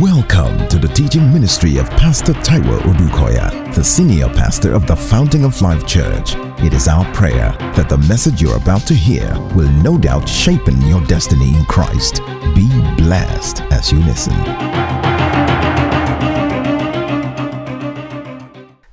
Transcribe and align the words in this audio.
Welcome 0.00 0.68
to 0.68 0.78
the 0.78 0.90
teaching 0.94 1.32
ministry 1.32 1.78
of 1.78 1.88
Pastor 1.90 2.32
Taiwo 2.32 2.80
Odukoya, 2.80 3.74
the 3.74 3.82
senior 3.84 4.28
pastor 4.28 4.72
of 4.72 4.86
the 4.86 4.96
Fountain 4.96 5.44
of 5.44 5.60
Life 5.62 5.86
Church. 5.86 6.34
It 6.64 6.72
is 6.74 6.88
our 6.88 7.04
prayer 7.12 7.54
that 7.76 7.88
the 7.88 7.98
message 7.98 8.40
you're 8.40 8.56
about 8.56 8.82
to 8.82 8.94
hear 8.94 9.28
will 9.54 9.70
no 9.82 9.98
doubt 9.98 10.28
shape 10.28 10.62
your 10.86 11.04
destiny 11.06 11.56
in 11.56 11.64
Christ. 11.64 12.20
Be 12.54 12.68
blessed 12.96 13.62
as 13.72 13.90
you 13.90 13.98
listen. 14.00 14.34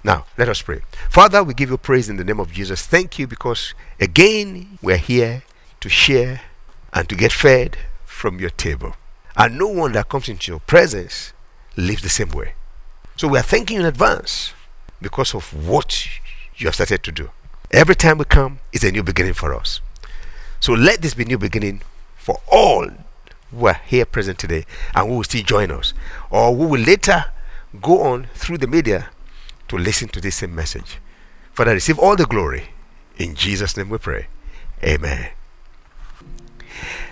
Now, 0.03 0.25
let 0.37 0.49
us 0.49 0.61
pray. 0.61 0.81
Father, 1.09 1.43
we 1.43 1.53
give 1.53 1.69
you 1.69 1.77
praise 1.77 2.09
in 2.09 2.17
the 2.17 2.23
name 2.23 2.39
of 2.39 2.51
Jesus. 2.51 2.85
Thank 2.85 3.19
you 3.19 3.27
because 3.27 3.73
again 3.99 4.79
we're 4.81 4.97
here 4.97 5.43
to 5.81 5.89
share 5.89 6.41
and 6.93 7.07
to 7.09 7.15
get 7.15 7.31
fed 7.31 7.77
from 8.19 8.39
your 8.39 8.49
table. 8.49 8.95
And 9.35 9.57
no 9.57 9.67
one 9.67 9.93
that 9.93 10.09
comes 10.09 10.27
into 10.27 10.51
your 10.51 10.59
presence 10.59 11.33
lives 11.77 12.01
the 12.01 12.09
same 12.09 12.29
way. 12.29 12.53
So 13.15 13.27
we 13.27 13.39
are 13.39 13.43
thanking 13.43 13.75
you 13.75 13.81
in 13.81 13.87
advance 13.87 14.53
because 15.01 15.33
of 15.33 15.53
what 15.67 16.07
you 16.57 16.67
have 16.67 16.75
started 16.75 17.01
to 17.03 17.11
do. 17.11 17.29
Every 17.71 17.95
time 17.95 18.17
we 18.17 18.25
come, 18.25 18.59
it's 18.73 18.83
a 18.83 18.91
new 18.91 19.03
beginning 19.03 19.33
for 19.33 19.53
us. 19.53 19.79
So 20.59 20.73
let 20.73 21.01
this 21.01 21.13
be 21.13 21.23
new 21.23 21.37
beginning 21.37 21.81
for 22.17 22.41
all 22.51 22.89
who 23.51 23.67
are 23.67 23.79
here 23.85 24.05
present 24.05 24.37
today 24.37 24.65
and 24.93 25.07
who 25.07 25.15
will 25.15 25.23
still 25.23 25.43
join 25.43 25.71
us, 25.71 25.93
or 26.29 26.53
who 26.53 26.67
will 26.67 26.81
later 26.81 27.25
go 27.81 28.01
on 28.01 28.27
through 28.35 28.57
the 28.57 28.67
media 28.67 29.09
to 29.69 29.77
listen 29.77 30.09
to 30.09 30.19
this 30.19 30.35
same 30.35 30.53
message. 30.53 30.99
Father, 31.53 31.73
receive 31.73 31.97
all 31.97 32.15
the 32.15 32.25
glory. 32.25 32.69
In 33.17 33.35
Jesus' 33.35 33.77
name 33.77 33.89
we 33.89 33.97
pray. 33.97 34.27
Amen. 34.83 35.29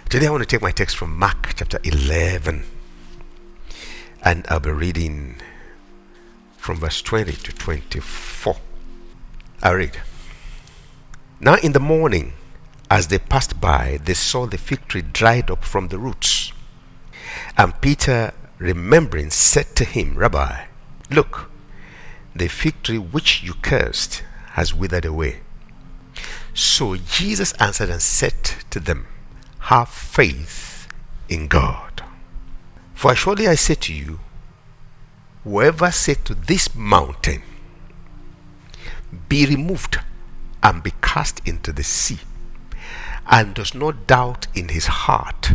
Today 0.10 0.28
I 0.28 0.30
want 0.30 0.42
to 0.42 0.48
take 0.48 0.62
my 0.62 0.72
text 0.72 0.96
from 0.96 1.20
Mark 1.20 1.54
chapter 1.58 1.80
11 1.84 2.64
and 4.24 4.46
I'll 4.48 4.62
be 4.62 4.70
reading 4.70 5.36
from 6.56 6.78
verse 6.78 7.02
20 7.02 7.34
to 7.34 7.52
24. 7.52 8.56
I 9.62 9.72
read. 9.72 10.00
Now 11.42 11.56
in 11.56 11.74
the 11.74 11.82
morning, 11.82 12.36
as 12.90 13.10
they 13.10 13.20
passed 13.20 13.60
by, 13.60 14.00
they 14.02 14.14
saw 14.14 14.46
the 14.46 14.58
fig 14.58 14.88
tree 14.88 15.02
dried 15.02 15.52
up 15.52 15.66
from 15.66 15.90
the 15.90 16.00
roots. 16.00 16.54
And 17.58 17.80
Peter, 17.82 18.34
remembering, 18.60 19.30
said 19.30 19.76
to 19.76 19.84
him, 19.84 20.18
Rabbi, 20.18 20.68
look, 21.12 21.52
the 22.34 22.48
fig 22.48 22.82
tree 22.82 22.98
which 22.98 23.44
you 23.44 23.56
cursed 23.56 24.24
has 24.52 24.74
withered 24.74 25.04
away. 25.04 25.42
So 26.54 26.96
Jesus 26.96 27.52
answered 27.60 27.90
and 27.90 28.02
said 28.02 28.42
to 28.70 28.80
them, 28.80 29.06
have 29.68 29.90
faith 29.90 30.88
in 31.28 31.46
God. 31.46 32.02
For 32.94 33.14
surely 33.14 33.50
I 33.50 33.56
say 33.56 33.76
to 33.76 33.94
you, 33.94 34.22
whoever 35.44 35.92
said 35.92 36.24
to 36.24 36.34
this 36.34 36.74
mountain, 36.74 37.44
Be 39.28 39.46
removed 39.46 40.00
and 40.64 40.82
be 40.82 40.94
cast 41.02 41.42
into 41.46 41.74
the 41.74 41.84
sea, 41.84 42.20
and 43.30 43.54
does 43.54 43.76
not 43.76 44.08
doubt 44.08 44.48
in 44.56 44.70
his 44.70 44.86
heart, 44.88 45.52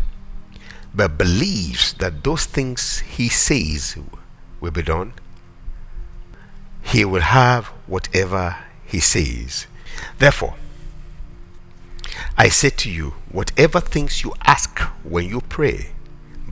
but 0.94 1.16
believes 1.16 1.94
that 1.94 2.22
those 2.22 2.44
things 2.44 2.98
he 2.98 3.30
says 3.30 3.96
will 4.60 4.72
be 4.72 4.82
done, 4.82 5.14
he 6.82 7.06
will 7.06 7.22
have 7.22 7.68
whatever 7.86 8.58
he 8.84 9.00
says. 9.00 9.66
Therefore, 10.18 10.56
I 12.36 12.48
say 12.48 12.70
to 12.70 12.90
you, 12.90 13.14
whatever 13.30 13.80
things 13.80 14.22
you 14.22 14.32
ask 14.42 14.78
when 15.04 15.28
you 15.28 15.40
pray, 15.42 15.92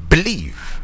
believe 0.09 0.81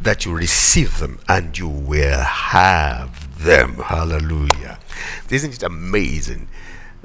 that 0.00 0.24
you 0.24 0.34
receive 0.34 0.98
them 0.98 1.18
and 1.28 1.56
you 1.56 1.68
will 1.68 2.20
have 2.20 3.42
them. 3.42 3.76
Hallelujah. 3.76 4.78
Isn't 5.30 5.54
it 5.54 5.62
amazing 5.62 6.48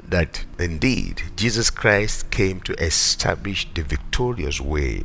that 0.06 0.44
indeed 0.58 1.22
Jesus 1.36 1.70
Christ 1.70 2.30
came 2.30 2.60
to 2.60 2.74
establish 2.74 3.66
the 3.72 3.82
victorious 3.82 4.60
way? 4.60 5.04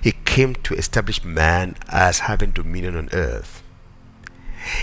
He 0.00 0.12
came 0.24 0.54
to 0.54 0.74
establish 0.74 1.24
man 1.24 1.76
as 1.88 2.20
having 2.20 2.52
dominion 2.52 2.96
on 2.96 3.08
earth. 3.12 3.62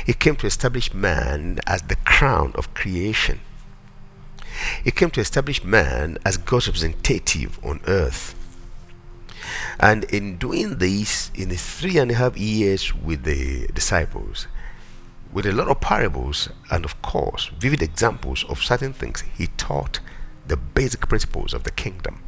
He 0.05 0.13
came 0.13 0.35
to 0.37 0.47
establish 0.47 0.93
man 0.93 1.59
as 1.65 1.83
the 1.83 1.95
crown 1.95 2.51
of 2.55 2.73
creation. 2.73 3.39
He 4.83 4.91
came 4.91 5.11
to 5.11 5.21
establish 5.21 5.63
man 5.63 6.17
as 6.25 6.37
God's 6.37 6.67
representative 6.67 7.59
on 7.63 7.81
earth. 7.87 8.35
And 9.79 10.03
in 10.05 10.37
doing 10.37 10.77
this, 10.77 11.31
in 11.33 11.49
the 11.49 11.55
three 11.55 11.97
and 11.97 12.11
a 12.11 12.15
half 12.15 12.37
years 12.37 12.93
with 12.93 13.23
the 13.23 13.67
disciples, 13.73 14.47
with 15.31 15.45
a 15.45 15.51
lot 15.51 15.69
of 15.69 15.81
parables 15.81 16.49
and, 16.69 16.85
of 16.85 17.01
course, 17.01 17.49
vivid 17.57 17.81
examples 17.81 18.43
of 18.45 18.61
certain 18.61 18.93
things, 18.93 19.23
he 19.37 19.47
taught 19.47 19.99
the 20.45 20.57
basic 20.57 21.07
principles 21.07 21.53
of 21.53 21.63
the 21.63 21.71
kingdom. 21.71 22.21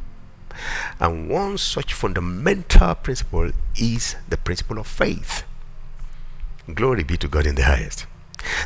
And 1.00 1.28
one 1.28 1.58
such 1.58 1.92
fundamental 1.92 2.94
principle 2.94 3.50
is 3.76 4.16
the 4.28 4.36
principle 4.36 4.78
of 4.78 4.86
faith. 4.86 5.44
Glory 6.72 7.04
be 7.04 7.16
to 7.18 7.28
God 7.28 7.46
in 7.46 7.56
the 7.56 7.64
highest. 7.64 8.06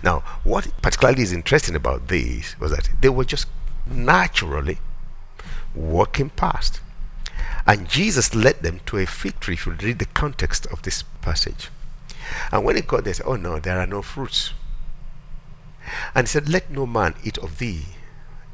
Now, 0.02 0.20
what 0.44 0.70
particularly 0.82 1.22
is 1.22 1.32
interesting 1.32 1.74
about 1.74 2.08
this 2.08 2.58
was 2.60 2.70
that 2.70 2.90
they 3.00 3.08
were 3.08 3.24
just 3.24 3.48
naturally 3.90 4.78
walking 5.74 6.30
past. 6.30 6.80
And 7.66 7.88
Jesus 7.88 8.34
led 8.34 8.62
them 8.62 8.80
to 8.86 8.98
a 8.98 9.06
fig 9.06 9.40
tree. 9.40 9.54
If 9.54 9.66
you 9.66 9.72
read 9.72 9.98
the 9.98 10.06
context 10.06 10.66
of 10.66 10.82
this 10.82 11.02
passage. 11.20 11.68
And 12.50 12.64
when 12.64 12.76
he 12.76 12.82
got 12.82 13.04
there, 13.04 13.12
he 13.12 13.16
said, 13.16 13.26
Oh 13.26 13.36
no, 13.36 13.58
there 13.58 13.78
are 13.78 13.86
no 13.86 14.02
fruits. 14.02 14.52
And 16.14 16.26
he 16.26 16.30
said, 16.30 16.48
Let 16.48 16.70
no 16.70 16.86
man 16.86 17.14
eat 17.24 17.38
of 17.38 17.58
thee 17.58 17.84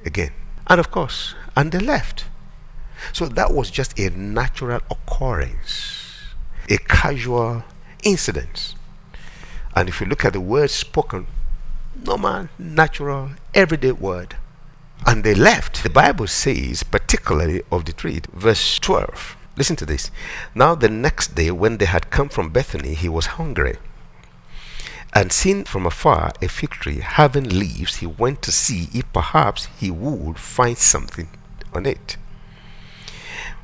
again. 0.05 0.33
And 0.67 0.81
of 0.81 0.91
course, 0.91 1.35
and 1.57 1.73
they 1.73 1.79
left. 1.79 2.27
So 3.13 3.27
that 3.27 3.53
was 3.53 3.71
just 3.71 3.99
a 3.99 4.11
natural 4.11 4.81
occurrence, 4.91 6.35
a 6.69 6.79
casual 6.79 7.65
incident. 8.03 8.75
And 9.77 9.89
if 9.89 10.01
you 10.01 10.07
look 10.07 10.25
at 10.25 10.33
the 10.33 10.41
words 10.41 10.73
spoken, 10.73 11.27
normal, 12.03 12.49
natural, 12.59 13.31
everyday 13.55 13.93
word. 13.93 14.37
And 15.07 15.23
they 15.23 15.35
left. 15.35 15.83
The 15.83 15.91
Bible 15.91 16.27
says, 16.27 16.83
particularly 16.83 17.63
of 17.71 17.85
the 17.85 17.93
tree, 17.93 18.21
verse 18.33 18.79
12. 18.79 19.37
Listen 19.57 19.77
to 19.77 19.87
this. 19.87 20.11
Now, 20.55 20.75
the 20.75 20.89
next 20.89 21.35
day, 21.35 21.51
when 21.51 21.79
they 21.79 21.85
had 21.85 22.11
come 22.11 22.29
from 22.29 22.51
Bethany, 22.51 22.95
he 22.95 23.09
was 23.09 23.27
hungry. 23.27 23.77
And 25.13 25.31
seeing 25.31 25.65
from 25.65 25.87
afar 25.87 26.33
a 26.43 26.49
fig 26.49 26.71
tree 26.71 27.01
having 27.01 27.49
leaves, 27.49 27.97
he 27.97 28.07
went 28.07 28.43
to 28.43 28.53
see 28.53 28.89
if 28.93 29.13
perhaps 29.13 29.69
he 29.79 29.91
would 29.91 30.39
find 30.39 30.77
something 30.77 31.29
on 31.73 31.87
it. 31.87 32.17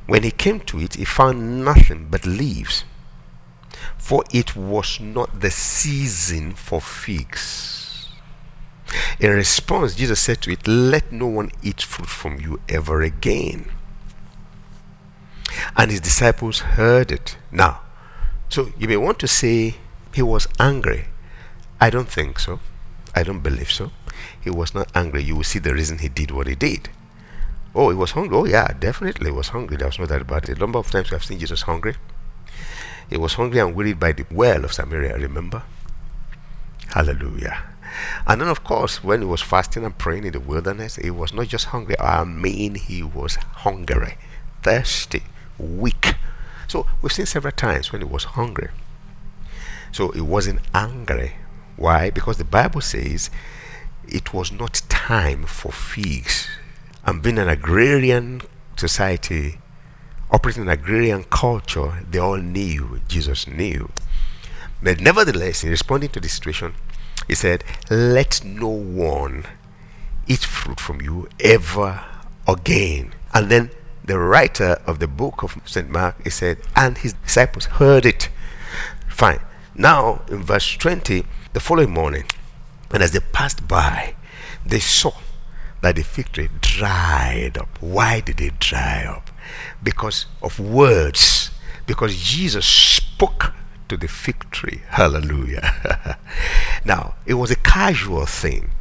When 0.07 0.23
he 0.23 0.31
came 0.31 0.61
to 0.61 0.79
it, 0.79 0.95
he 0.95 1.05
found 1.05 1.65
nothing 1.65 2.07
but 2.09 2.25
leaves 2.25 2.85
for 4.01 4.23
it 4.33 4.55
was 4.55 4.99
not 4.99 5.41
the 5.41 5.51
season 5.51 6.53
for 6.53 6.81
figs. 6.81 7.90
In 9.19 9.31
response, 9.31 9.95
Jesus 9.95 10.19
said 10.19 10.41
to 10.41 10.51
it, 10.51 10.67
Let 10.67 11.11
no 11.11 11.27
one 11.27 11.51
eat 11.63 11.81
fruit 11.81 12.09
from 12.09 12.39
you 12.39 12.59
ever 12.67 13.01
again. 13.01 13.71
And 15.77 15.91
his 15.91 16.01
disciples 16.01 16.59
heard 16.59 17.11
it. 17.11 17.37
Now, 17.51 17.81
so 18.49 18.71
you 18.77 18.87
may 18.87 18.97
want 18.97 19.19
to 19.19 19.27
say 19.27 19.75
he 20.13 20.21
was 20.21 20.47
angry. 20.59 21.05
I 21.79 21.89
don't 21.89 22.09
think 22.09 22.39
so. 22.39 22.59
I 23.15 23.23
don't 23.23 23.39
believe 23.39 23.71
so. 23.71 23.91
He 24.41 24.49
was 24.49 24.73
not 24.73 24.91
angry. 24.95 25.23
You 25.23 25.35
will 25.37 25.43
see 25.43 25.59
the 25.59 25.73
reason 25.73 25.99
he 25.99 26.09
did 26.09 26.31
what 26.31 26.47
he 26.47 26.55
did. 26.55 26.89
Oh, 27.73 27.89
he 27.89 27.95
was 27.95 28.11
hungry. 28.11 28.37
Oh, 28.37 28.45
yeah, 28.45 28.73
definitely 28.77 29.31
he 29.31 29.35
was 29.35 29.49
hungry. 29.49 29.77
There 29.77 29.87
was 29.87 29.99
no 29.99 30.05
doubt 30.05 30.21
about 30.21 30.49
it. 30.49 30.57
A 30.57 30.59
number 30.59 30.79
of 30.79 30.91
times 30.91 31.09
have 31.09 31.23
seen 31.23 31.39
Jesus 31.39 31.61
hungry. 31.61 31.95
He 33.09 33.17
was 33.17 33.33
hungry 33.33 33.59
and 33.59 33.75
wearied 33.75 33.99
by 33.99 34.11
the 34.11 34.25
well 34.31 34.63
of 34.65 34.73
Samaria, 34.73 35.17
remember? 35.17 35.63
Hallelujah. 36.89 37.70
And 38.27 38.41
then, 38.41 38.47
of 38.47 38.63
course, 38.63 39.03
when 39.03 39.21
he 39.21 39.27
was 39.27 39.41
fasting 39.41 39.83
and 39.83 39.97
praying 39.97 40.25
in 40.25 40.33
the 40.33 40.39
wilderness, 40.39 40.95
he 40.95 41.11
was 41.11 41.33
not 41.33 41.47
just 41.47 41.65
hungry. 41.65 41.99
I 41.99 42.23
mean, 42.23 42.75
he 42.75 43.03
was 43.03 43.35
hungry, 43.35 44.17
thirsty, 44.63 45.23
weak. 45.57 46.15
So 46.67 46.87
we've 47.01 47.11
seen 47.11 47.25
several 47.25 47.51
times 47.51 47.91
when 47.91 48.01
he 48.01 48.07
was 48.07 48.23
hungry. 48.23 48.69
So 49.91 50.09
he 50.09 50.21
wasn't 50.21 50.61
angry. 50.73 51.33
Why? 51.75 52.09
Because 52.09 52.37
the 52.37 52.45
Bible 52.45 52.81
says 52.81 53.29
it 54.07 54.33
was 54.33 54.51
not 54.51 54.81
time 54.87 55.43
for 55.43 55.71
figs. 55.71 56.47
And 57.05 57.21
being 57.21 57.39
an 57.39 57.49
agrarian 57.49 58.41
society, 58.77 59.57
operating 60.29 60.63
an 60.63 60.69
agrarian 60.69 61.23
culture, 61.25 62.03
they 62.09 62.19
all 62.19 62.37
knew, 62.37 63.01
Jesus 63.07 63.47
knew. 63.47 63.89
But 64.81 64.99
nevertheless, 64.99 65.63
in 65.63 65.69
responding 65.69 66.09
to 66.11 66.19
the 66.19 66.29
situation, 66.29 66.73
he 67.31 67.35
said, 67.35 67.63
Let 67.89 68.43
no 68.43 68.67
one 68.67 69.45
eat 70.27 70.43
fruit 70.43 70.81
from 70.81 70.99
you 70.99 71.29
ever 71.39 72.03
again. 72.45 73.13
And 73.33 73.49
then 73.49 73.71
the 74.03 74.19
writer 74.19 74.81
of 74.85 74.99
the 74.99 75.07
book 75.07 75.41
of 75.41 75.55
St. 75.63 75.89
Mark, 75.89 76.21
he 76.25 76.29
said, 76.29 76.57
and 76.75 76.97
his 76.97 77.13
disciples 77.13 77.67
heard 77.67 78.05
it. 78.05 78.27
Fine. 79.07 79.39
Now, 79.73 80.23
in 80.27 80.43
verse 80.43 80.75
20, 80.75 81.23
the 81.53 81.61
following 81.61 81.91
morning, 81.91 82.25
and 82.89 83.01
as 83.01 83.11
they 83.11 83.21
passed 83.21 83.65
by, 83.65 84.15
they 84.65 84.81
saw 84.81 85.13
that 85.79 85.95
the 85.95 86.03
fig 86.03 86.33
tree 86.33 86.49
dried 86.59 87.57
up. 87.57 87.81
Why 87.81 88.19
did 88.19 88.41
it 88.41 88.59
dry 88.59 89.05
up? 89.05 89.31
Because 89.81 90.25
of 90.41 90.59
words. 90.59 91.51
Because 91.87 92.13
Jesus 92.21 92.65
spoke 92.65 93.53
to 93.87 93.95
the 93.95 94.09
fig 94.09 94.49
tree. 94.51 94.81
Hallelujah. 94.89 96.17
now, 96.85 97.15
it 97.25 97.35
was 97.35 97.51
a 97.51 97.55
casual 97.55 98.25
thing. 98.25 98.71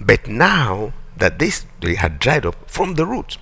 But 0.00 0.26
now 0.28 0.92
that 1.16 1.38
this 1.38 1.66
tree 1.80 1.96
had 1.96 2.18
dried 2.18 2.46
up 2.46 2.70
from 2.70 2.94
the 2.94 3.06
root, 3.06 3.38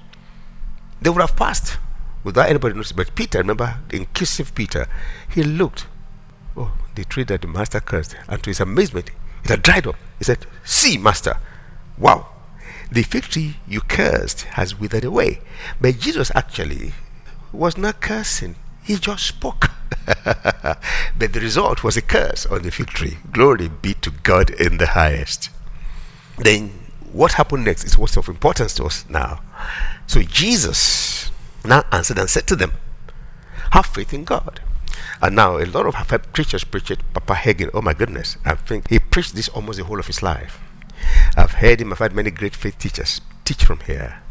they 1.00 1.10
would 1.10 1.20
have 1.20 1.36
passed 1.36 1.78
without 2.24 2.48
anybody 2.48 2.74
noticing. 2.74 2.96
But 2.96 3.14
Peter, 3.14 3.38
remember 3.38 3.78
the 3.88 3.98
inquisitive 3.98 4.54
Peter, 4.54 4.86
he 5.28 5.42
looked. 5.42 5.86
Oh, 6.56 6.72
the 6.94 7.04
tree 7.04 7.24
that 7.24 7.42
the 7.42 7.48
master 7.48 7.80
cursed. 7.80 8.16
And 8.28 8.42
to 8.42 8.50
his 8.50 8.60
amazement, 8.60 9.10
it 9.44 9.50
had 9.50 9.62
dried 9.62 9.86
up. 9.86 9.96
He 10.18 10.24
said, 10.24 10.46
See, 10.64 10.98
master. 10.98 11.36
Wow. 11.96 12.28
The 12.90 13.02
fig 13.02 13.24
tree 13.24 13.56
you 13.66 13.80
cursed 13.80 14.42
has 14.42 14.78
withered 14.78 15.04
away. 15.04 15.40
But 15.80 15.98
Jesus 15.98 16.32
actually 16.34 16.92
was 17.52 17.76
not 17.76 18.00
cursing. 18.00 18.56
He 18.82 18.96
just 18.96 19.26
spoke. 19.26 19.70
but 21.18 21.32
the 21.32 21.40
result 21.40 21.82
was 21.84 21.96
a 21.96 22.02
curse 22.02 22.46
on 22.46 22.62
the 22.62 22.70
fig 22.70 22.88
tree. 22.88 23.18
Glory 23.32 23.68
be 23.68 23.94
to 23.94 24.10
God 24.10 24.50
in 24.50 24.78
the 24.78 24.88
highest. 24.88 25.50
Then 26.38 26.70
what 27.12 27.32
happened 27.32 27.64
next 27.64 27.84
is 27.84 27.98
what's 27.98 28.16
of 28.16 28.28
importance 28.28 28.74
to 28.74 28.84
us 28.84 29.04
now. 29.08 29.40
So 30.06 30.22
Jesus 30.22 31.30
now 31.64 31.84
answered 31.92 32.18
and 32.18 32.28
said 32.30 32.46
to 32.48 32.56
them, 32.56 32.72
Have 33.72 33.86
faith 33.86 34.12
in 34.12 34.24
God. 34.24 34.60
And 35.20 35.36
now 35.36 35.58
a 35.58 35.64
lot 35.64 35.86
of 35.86 36.32
preachers 36.32 36.64
preach 36.64 36.90
it. 36.90 37.00
Papa 37.12 37.34
Hagin, 37.34 37.70
oh 37.74 37.82
my 37.82 37.94
goodness, 37.94 38.36
I 38.44 38.54
think 38.54 38.88
he 38.88 38.98
preached 38.98 39.34
this 39.34 39.48
almost 39.48 39.78
the 39.78 39.84
whole 39.84 39.98
of 39.98 40.06
his 40.06 40.22
life. 40.22 40.60
I've 41.36 41.52
heard 41.52 41.80
him, 41.80 41.92
I've 41.92 41.98
had 41.98 42.14
many 42.14 42.30
great 42.30 42.54
faith 42.54 42.78
teachers 42.78 43.20
teach 43.44 43.64
from 43.64 43.80
here. 43.80 44.22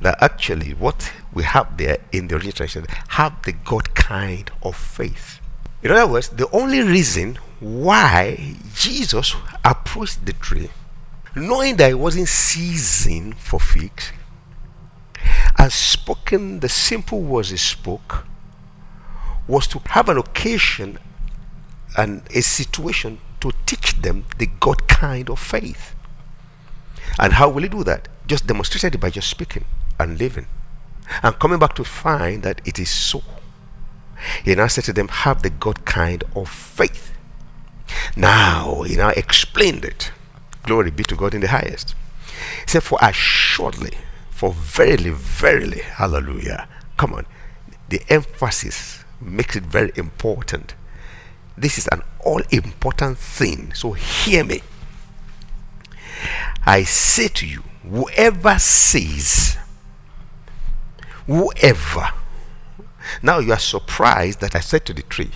That 0.00 0.22
actually 0.22 0.74
what 0.74 1.12
we 1.32 1.44
have 1.44 1.76
there 1.76 1.98
in 2.12 2.28
the 2.28 2.36
original 2.36 2.52
translation 2.52 2.86
have 3.08 3.42
the 3.42 3.52
God 3.52 3.94
kind 3.94 4.50
of 4.62 4.76
faith. 4.76 5.40
In 5.82 5.90
other 5.90 6.10
words, 6.10 6.28
the 6.30 6.50
only 6.50 6.82
reason 6.82 7.38
why 7.60 8.56
Jesus 8.74 9.34
approached 9.64 10.26
the 10.26 10.32
tree 10.32 10.70
knowing 11.38 11.76
that 11.76 11.90
it 11.90 11.98
wasn't 11.98 12.28
season 12.28 13.32
for 13.32 13.60
figs, 13.60 14.12
and 15.58 15.72
spoken 15.72 16.60
the 16.60 16.68
simple 16.68 17.20
words 17.20 17.50
he 17.50 17.56
spoke, 17.56 18.24
was 19.46 19.66
to 19.66 19.80
have 19.86 20.08
an 20.08 20.18
occasion 20.18 20.98
and 21.96 22.22
a 22.34 22.40
situation 22.40 23.18
to 23.40 23.50
teach 23.66 23.94
them 24.02 24.24
the 24.38 24.46
God 24.60 24.86
kind 24.88 25.30
of 25.30 25.38
faith. 25.38 25.94
And 27.18 27.34
how 27.34 27.48
will 27.48 27.62
he 27.62 27.68
do 27.68 27.84
that? 27.84 28.08
Just 28.28 28.46
demonstrated 28.46 28.94
it 28.94 29.00
by 29.00 29.10
just 29.10 29.28
speaking 29.28 29.64
and 29.98 30.18
living. 30.18 30.46
And 31.22 31.38
coming 31.38 31.58
back 31.58 31.74
to 31.76 31.84
find 31.84 32.42
that 32.42 32.60
it 32.64 32.78
is 32.78 32.90
so. 32.90 33.22
He 34.44 34.54
now 34.54 34.66
said 34.66 34.84
to 34.84 34.92
them, 34.92 35.08
Have 35.08 35.42
the 35.42 35.50
God 35.50 35.84
kind 35.84 36.22
of 36.36 36.48
faith. 36.48 37.14
Now, 38.14 38.82
he 38.82 38.96
now 38.96 39.08
explained 39.10 39.84
it. 39.84 40.12
Glory 40.64 40.90
be 40.90 41.04
to 41.04 41.16
God 41.16 41.34
in 41.34 41.40
the 41.40 41.48
highest. 41.48 41.94
He 42.64 42.68
said, 42.68 42.82
For 42.82 42.98
assuredly, 43.00 43.96
for 44.30 44.52
verily, 44.52 45.10
verily, 45.10 45.80
hallelujah. 45.80 46.68
Come 46.98 47.14
on. 47.14 47.26
The 47.88 48.02
emphasis 48.10 49.04
makes 49.20 49.56
it 49.56 49.62
very 49.62 49.92
important. 49.96 50.74
This 51.56 51.78
is 51.78 51.88
an 51.88 52.02
all 52.20 52.42
important 52.50 53.16
thing. 53.18 53.72
So 53.72 53.92
hear 53.92 54.44
me. 54.44 54.60
I 56.64 56.84
say 56.84 57.28
to 57.28 57.46
you, 57.46 57.62
whoever 57.88 58.58
says, 58.58 59.56
whoever. 61.26 62.10
Now 63.22 63.38
you 63.38 63.52
are 63.52 63.58
surprised 63.58 64.40
that 64.40 64.54
I 64.54 64.60
said 64.60 64.84
to 64.86 64.94
the 64.94 65.02
tree, 65.02 65.30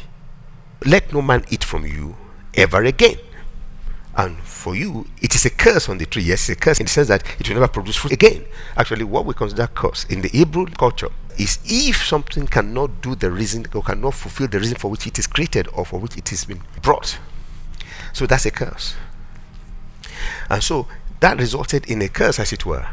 Let 0.85 1.12
no 1.12 1.23
man 1.23 1.44
eat 1.50 1.64
from 1.64 1.87
you 1.87 2.17
ever 2.55 2.85
again. 2.85 3.19
And 4.14 4.38
for 4.41 4.76
you, 4.76 5.06
it 5.23 5.35
is 5.35 5.47
a 5.47 5.50
curse 5.50 5.88
on 5.88 5.97
the 5.97 6.05
tree. 6.05 6.23
Yes, 6.23 6.49
it's 6.50 6.59
a 6.59 6.61
curse 6.61 6.81
in 6.81 6.85
the 6.87 6.91
sense 6.91 7.09
that 7.09 7.25
it 7.41 7.49
will 7.49 7.55
never 7.55 7.69
produce 7.69 7.97
fruit 7.97 8.12
again. 8.12 8.44
Actually, 8.76 9.05
what 9.05 9.25
we 9.25 9.32
consider 9.32 9.67
curse 9.69 10.05
in 10.05 10.20
the 10.20 10.29
Hebrew 10.29 10.67
culture 10.67 11.09
is 11.38 11.59
if 11.64 12.05
something 12.05 12.47
cannot 12.47 13.00
do 13.00 13.14
the 13.14 13.31
reason 13.31 13.64
or 13.75 13.82
cannot 13.82 14.12
fulfill 14.12 14.49
the 14.49 14.59
reason 14.59 14.76
for 14.76 14.91
which 14.91 15.06
it 15.06 15.19
is 15.19 15.26
created 15.26 15.67
or 15.73 15.87
for 15.87 15.99
which 15.99 16.17
it 16.19 16.29
has 16.29 16.44
been 16.44 16.61
brought. 16.82 17.19
So 18.12 18.26
that's 18.26 18.44
a 18.44 18.50
curse. 18.50 18.94
And 20.50 20.62
so 20.62 20.87
that 21.23 21.39
resulted 21.39 21.89
in 21.89 22.03
a 22.03 22.09
curse, 22.09 22.41
as 22.41 22.53
it 22.53 22.67
were. 22.67 22.85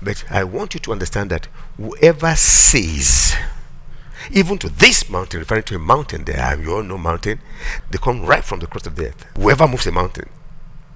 But 0.00 0.24
I 0.30 0.44
want 0.44 0.72
you 0.72 0.80
to 0.80 0.92
understand 0.92 1.28
that 1.30 1.46
whoever 1.76 2.34
says, 2.34 3.34
even 4.30 4.56
to 4.58 4.70
this 4.70 5.10
mountain, 5.10 5.40
referring 5.40 5.64
to 5.64 5.76
a 5.76 5.78
mountain 5.78 6.24
there, 6.24 6.40
and 6.40 6.64
you 6.64 6.74
all 6.74 6.82
know 6.82 6.96
mountain, 6.96 7.38
they 7.90 7.98
come 7.98 8.24
right 8.24 8.42
from 8.42 8.60
the 8.60 8.66
crust 8.66 8.86
of 8.86 8.96
the 8.96 9.08
earth. 9.08 9.26
Whoever 9.36 9.68
moves 9.68 9.86
a 9.86 9.92
mountain, 9.92 10.30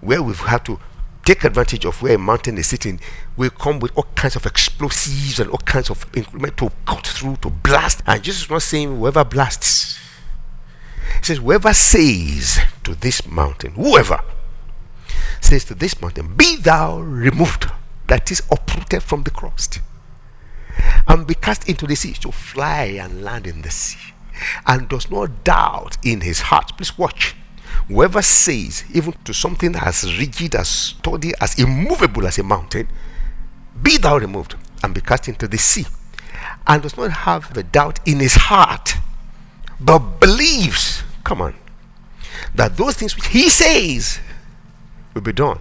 where 0.01 0.23
we've 0.23 0.39
had 0.39 0.65
to 0.65 0.81
take 1.23 1.45
advantage 1.45 1.85
of 1.85 2.01
where 2.01 2.15
a 2.15 2.19
mountain 2.19 2.57
is 2.57 2.67
sitting, 2.67 2.99
we 3.37 3.51
come 3.51 3.79
with 3.79 3.93
all 3.95 4.07
kinds 4.15 4.37
of 4.37 4.47
explosives 4.47 5.41
and 5.41 5.51
all 5.51 5.59
kinds 5.59 5.91
of 5.91 6.07
equipment 6.17 6.57
to 6.57 6.71
cut 6.87 7.07
through, 7.07 7.37
to 7.37 7.51
blast. 7.51 8.03
And 8.07 8.23
Jesus 8.23 8.49
not 8.49 8.63
saying 8.63 8.97
whoever 8.97 9.23
blasts. 9.23 9.99
He 11.19 11.25
says, 11.25 11.39
whoever 11.39 11.75
says 11.75 12.59
to 12.85 12.95
this 12.95 13.27
mountain, 13.27 13.73
whoever 13.73 14.21
says 15.44 15.64
to 15.67 15.75
this 15.75 16.00
mountain, 16.00 16.35
be 16.37 16.56
thou 16.56 16.99
removed, 16.99 17.70
that 18.08 18.31
is 18.31 18.43
uprooted 18.50 19.02
from 19.02 19.23
the 19.23 19.31
crust, 19.31 19.81
and 21.06 21.26
be 21.26 21.35
cast 21.35 21.69
into 21.69 21.87
the 21.87 21.94
sea, 21.94 22.12
to 22.14 22.32
fly 22.32 22.99
and 23.00 23.23
land 23.23 23.46
in 23.46 23.62
the 23.62 23.70
sea, 23.70 24.12
and 24.67 24.88
does 24.88 25.11
not 25.11 25.44
doubt 25.44 25.96
in 26.05 26.23
his 26.23 26.41
heart. 26.43 26.73
Please 26.76 26.99
watch 26.99 27.37
Whoever 27.88 28.23
says, 28.23 28.85
even 28.93 29.12
to 29.25 29.35
something 29.35 29.75
as 29.76 30.19
rigid, 30.19 30.55
as 30.55 30.69
sturdy, 30.69 31.32
as 31.41 31.58
immovable 31.58 32.26
as 32.26 32.38
a 32.38 32.43
mountain, 32.43 32.88
be 33.82 33.99
thou 33.99 34.17
removed 34.17 34.55
and 34.82 34.94
be 34.94 35.00
cast 35.00 35.29
into 35.29 35.46
the 35.46 35.58
sea, 35.58 35.87
and 36.67 36.82
does 36.82 36.96
not 36.96 37.11
have 37.11 37.52
the 37.52 37.62
doubt 37.62 38.00
in 38.06 38.20
his 38.20 38.35
heart, 38.35 38.94
but 39.79 39.99
believes, 40.20 41.03
come 41.24 41.43
on, 41.43 41.55
that 42.55 42.77
those 42.77 42.96
things 42.96 43.15
which 43.15 43.29
he 43.29 43.51
says 43.51 44.19
will 45.15 45.23
be 45.23 45.33
done, 45.33 45.61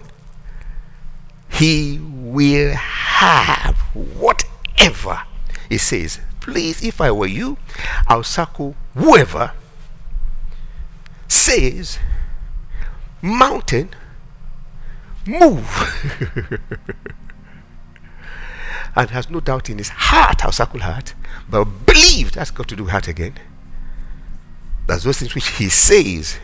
he 1.48 1.98
will 2.02 2.74
have 2.74 3.76
whatever 3.94 5.22
he 5.68 5.78
says. 5.78 6.20
Please, 6.40 6.82
if 6.84 7.00
I 7.00 7.10
were 7.10 7.26
you, 7.26 7.56
I'll 8.06 8.22
circle 8.22 8.76
whoever 8.94 9.52
says 11.26 11.98
mountain, 13.22 13.90
move. 15.26 16.60
and 18.96 19.10
has 19.10 19.30
no 19.30 19.40
doubt 19.40 19.70
in 19.70 19.78
his 19.78 19.88
heart, 19.88 20.44
our 20.44 20.52
circle 20.52 20.80
heart, 20.80 21.14
but 21.48 21.64
believed, 21.64 22.34
that's 22.34 22.50
got 22.50 22.68
to 22.68 22.76
do 22.76 22.84
with 22.84 22.92
heart 22.92 23.08
again. 23.08 23.38
That 24.86 25.00
those 25.00 25.18
things 25.18 25.34
which 25.34 25.48
he 25.48 25.68
says 25.68 26.38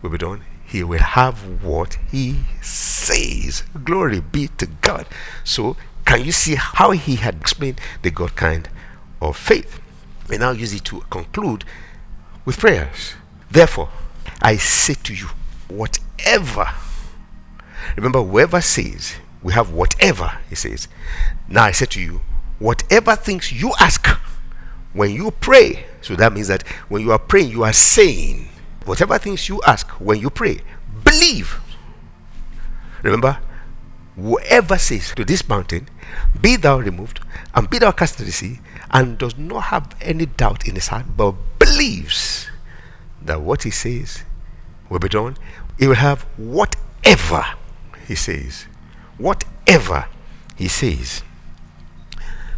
will 0.00 0.10
be 0.10 0.18
done. 0.18 0.42
He 0.66 0.82
will 0.82 0.98
have 0.98 1.62
what 1.62 1.96
he 2.10 2.40
says. 2.60 3.62
Glory 3.84 4.20
be 4.20 4.48
to 4.58 4.66
God. 4.66 5.06
So, 5.44 5.76
can 6.04 6.24
you 6.24 6.32
see 6.32 6.56
how 6.56 6.90
he 6.90 7.16
had 7.16 7.36
explained 7.36 7.80
the 8.02 8.10
God 8.10 8.36
kind 8.36 8.68
of 9.20 9.36
faith? 9.36 9.80
We 10.28 10.38
now 10.38 10.50
use 10.50 10.74
it 10.74 10.84
to 10.86 11.00
conclude 11.10 11.64
with 12.44 12.58
prayers. 12.58 13.14
Therefore, 13.50 13.88
I 14.42 14.56
say 14.56 14.94
to 14.94 15.14
you, 15.14 15.28
whatever. 15.68 16.68
Remember, 17.96 18.22
whoever 18.22 18.60
says, 18.60 19.16
we 19.42 19.52
have 19.52 19.70
whatever, 19.70 20.38
he 20.48 20.56
says. 20.56 20.88
Now 21.48 21.64
I 21.64 21.70
say 21.70 21.86
to 21.86 22.00
you, 22.00 22.20
whatever 22.58 23.14
things 23.14 23.52
you 23.52 23.72
ask 23.78 24.06
when 24.92 25.12
you 25.12 25.30
pray, 25.30 25.86
so 26.00 26.16
that 26.16 26.32
means 26.32 26.48
that 26.48 26.66
when 26.88 27.02
you 27.02 27.12
are 27.12 27.18
praying, 27.18 27.50
you 27.50 27.62
are 27.62 27.72
saying, 27.72 28.48
whatever 28.86 29.18
things 29.18 29.48
you 29.48 29.60
ask 29.66 29.88
when 30.00 30.18
you 30.20 30.30
pray, 30.30 30.60
believe. 31.04 31.60
Remember, 33.02 33.38
whoever 34.16 34.78
says 34.78 35.14
to 35.14 35.24
this 35.24 35.48
mountain, 35.48 35.88
Be 36.40 36.56
thou 36.56 36.78
removed, 36.78 37.20
and 37.54 37.68
be 37.68 37.78
thou 37.78 37.92
cast 37.92 38.14
into 38.14 38.24
the 38.24 38.32
sea, 38.32 38.60
and 38.90 39.18
does 39.18 39.36
not 39.36 39.64
have 39.64 39.94
any 40.00 40.26
doubt 40.26 40.66
in 40.66 40.74
his 40.74 40.88
heart, 40.88 41.06
but 41.16 41.34
believes 41.58 42.48
that 43.22 43.40
what 43.40 43.64
he 43.64 43.70
says 43.70 44.24
will 44.88 44.98
be 44.98 45.08
done, 45.08 45.36
he 45.78 45.86
will 45.86 45.94
have 45.94 46.22
whatever 46.36 47.44
he 48.06 48.14
says. 48.14 48.66
Whatever 49.18 50.08
he 50.56 50.68
says. 50.68 51.22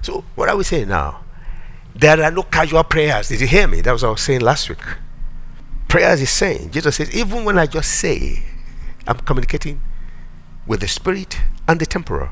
So, 0.02 0.24
what 0.34 0.48
are 0.48 0.56
we 0.56 0.64
saying 0.64 0.88
now? 0.88 1.24
There 1.94 2.22
are 2.22 2.30
no 2.30 2.42
casual 2.42 2.84
prayers. 2.84 3.28
Did 3.28 3.40
you 3.40 3.46
hear 3.46 3.66
me? 3.66 3.80
That 3.80 3.92
was 3.92 4.02
what 4.02 4.08
I 4.08 4.12
was 4.12 4.20
saying 4.20 4.40
last 4.40 4.68
week. 4.68 4.78
Prayers 5.88 6.20
is 6.20 6.30
saying, 6.30 6.70
Jesus 6.70 6.96
says, 6.96 7.14
even 7.14 7.44
when 7.44 7.58
I 7.58 7.66
just 7.66 7.90
say, 7.90 8.42
I'm 9.06 9.16
communicating 9.18 9.80
with 10.66 10.80
the 10.80 10.88
spirit 10.88 11.40
and 11.66 11.80
the 11.80 11.86
temporal. 11.86 12.28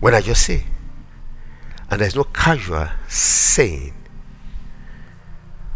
When 0.00 0.14
I 0.14 0.20
just 0.20 0.44
say, 0.44 0.64
and 1.90 2.00
there's 2.00 2.14
no 2.14 2.24
casual 2.24 2.88
saying. 3.08 3.94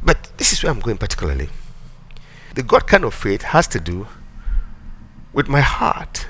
But 0.02 0.30
this 0.36 0.52
is 0.52 0.62
where 0.62 0.70
I'm 0.70 0.80
going 0.80 0.98
particularly. 0.98 1.48
The 2.54 2.62
God 2.62 2.86
kind 2.86 3.04
of 3.04 3.14
faith 3.14 3.42
has 3.42 3.66
to 3.68 3.80
do 3.80 4.06
with 5.32 5.48
my 5.48 5.60
heart, 5.60 6.26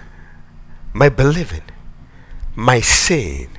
my 0.93 1.09
believing, 1.09 1.63
my 2.55 2.81
saying. 2.81 3.51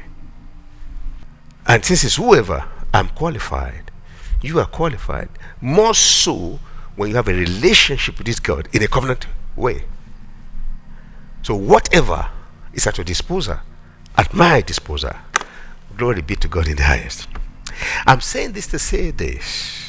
And 1.68 1.84
since 1.84 2.04
it's 2.04 2.16
whoever, 2.16 2.66
I'm 2.94 3.10
qualified. 3.10 3.92
You 4.42 4.60
are 4.60 4.66
qualified. 4.66 5.30
More 5.62 5.94
so 5.94 6.60
when 6.96 7.10
you 7.10 7.16
have 7.16 7.28
a 7.28 7.34
relationship 7.34 8.18
with 8.18 8.28
this 8.28 8.40
God 8.40 8.68
in 8.74 8.84
a 8.84 8.88
covenant 8.88 9.28
way. 9.56 9.86
So 11.44 11.56
whatever 11.56 12.30
is 12.74 12.86
at 12.88 12.98
your 12.98 13.06
disposal, 13.06 13.58
at 14.16 14.34
my 14.34 14.62
disposal, 14.62 15.14
glory 15.96 16.22
be 16.22 16.36
to 16.36 16.48
God 16.48 16.68
in 16.68 16.76
the 16.78 16.84
highest. 16.84 17.28
I'm 18.06 18.22
saying 18.22 18.54
this 18.54 18.68
to 18.68 18.80
say 18.80 19.12
this 19.12 19.86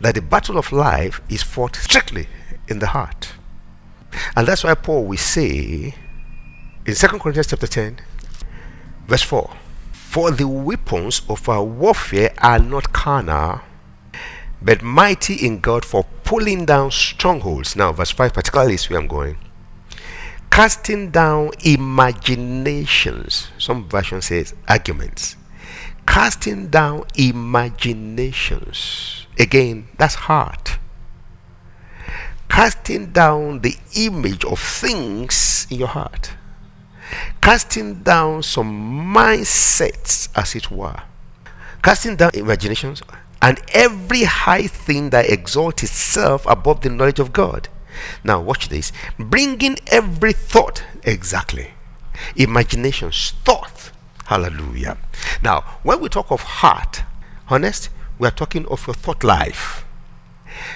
that 0.00 0.14
the 0.14 0.22
battle 0.22 0.58
of 0.58 0.72
life 0.72 1.20
is 1.28 1.42
fought 1.42 1.76
strictly 1.76 2.26
in 2.68 2.78
the 2.78 2.88
heart. 2.88 3.34
And 4.34 4.46
that's 4.46 4.64
why 4.64 4.74
Paul 4.74 5.04
will 5.04 5.18
say 5.18 5.94
in 6.86 6.94
2 6.94 7.06
Corinthians 7.06 7.46
chapter 7.48 7.66
10, 7.66 8.00
verse 9.06 9.22
4 9.22 9.56
For 10.14 10.30
the 10.30 10.46
weapons 10.46 11.22
of 11.28 11.48
our 11.48 11.64
warfare 11.64 12.32
are 12.38 12.60
not 12.60 12.92
carnal, 12.92 13.62
but 14.62 14.80
mighty 14.80 15.44
in 15.44 15.58
God 15.58 15.84
for 15.84 16.04
pulling 16.22 16.66
down 16.66 16.92
strongholds. 16.92 17.74
Now, 17.74 17.90
verse 17.90 18.12
5 18.12 18.32
particularly 18.32 18.74
is 18.74 18.88
where 18.88 19.00
I'm 19.00 19.08
going. 19.08 19.38
Casting 20.52 21.10
down 21.10 21.50
imaginations. 21.64 23.48
Some 23.58 23.88
version 23.88 24.22
says 24.22 24.54
arguments. 24.68 25.34
Casting 26.06 26.68
down 26.68 27.06
imaginations. 27.16 29.26
Again, 29.36 29.88
that's 29.98 30.14
heart 30.14 30.78
casting 32.48 33.10
down 33.10 33.58
the 33.62 33.74
image 33.96 34.44
of 34.44 34.60
things 34.60 35.66
in 35.70 35.80
your 35.80 35.88
heart, 35.88 36.30
casting 37.40 38.02
down 38.02 38.42
some 38.42 39.14
mindsets, 39.14 40.28
as 40.34 40.54
it 40.54 40.70
were, 40.70 41.02
casting 41.82 42.16
down 42.16 42.30
imaginations 42.34 43.02
and 43.42 43.60
every 43.72 44.24
high 44.24 44.66
thing 44.66 45.10
that 45.10 45.28
exalts 45.28 45.82
itself 45.82 46.46
above 46.46 46.80
the 46.80 46.90
knowledge 46.90 47.20
of 47.20 47.32
God. 47.32 47.68
Now, 48.24 48.40
watch 48.40 48.68
this 48.68 48.92
bringing 49.18 49.76
every 49.88 50.32
thought, 50.32 50.82
exactly, 51.02 51.72
imaginations, 52.36 53.34
thought. 53.44 53.90
Hallelujah. 54.26 54.96
Now, 55.42 55.60
when 55.82 56.00
we 56.00 56.08
talk 56.08 56.30
of 56.30 56.40
heart, 56.40 57.02
honest, 57.48 57.90
we 58.18 58.26
are 58.26 58.30
talking 58.30 58.66
of 58.66 58.86
your 58.86 58.94
thought 58.94 59.22
life 59.22 59.84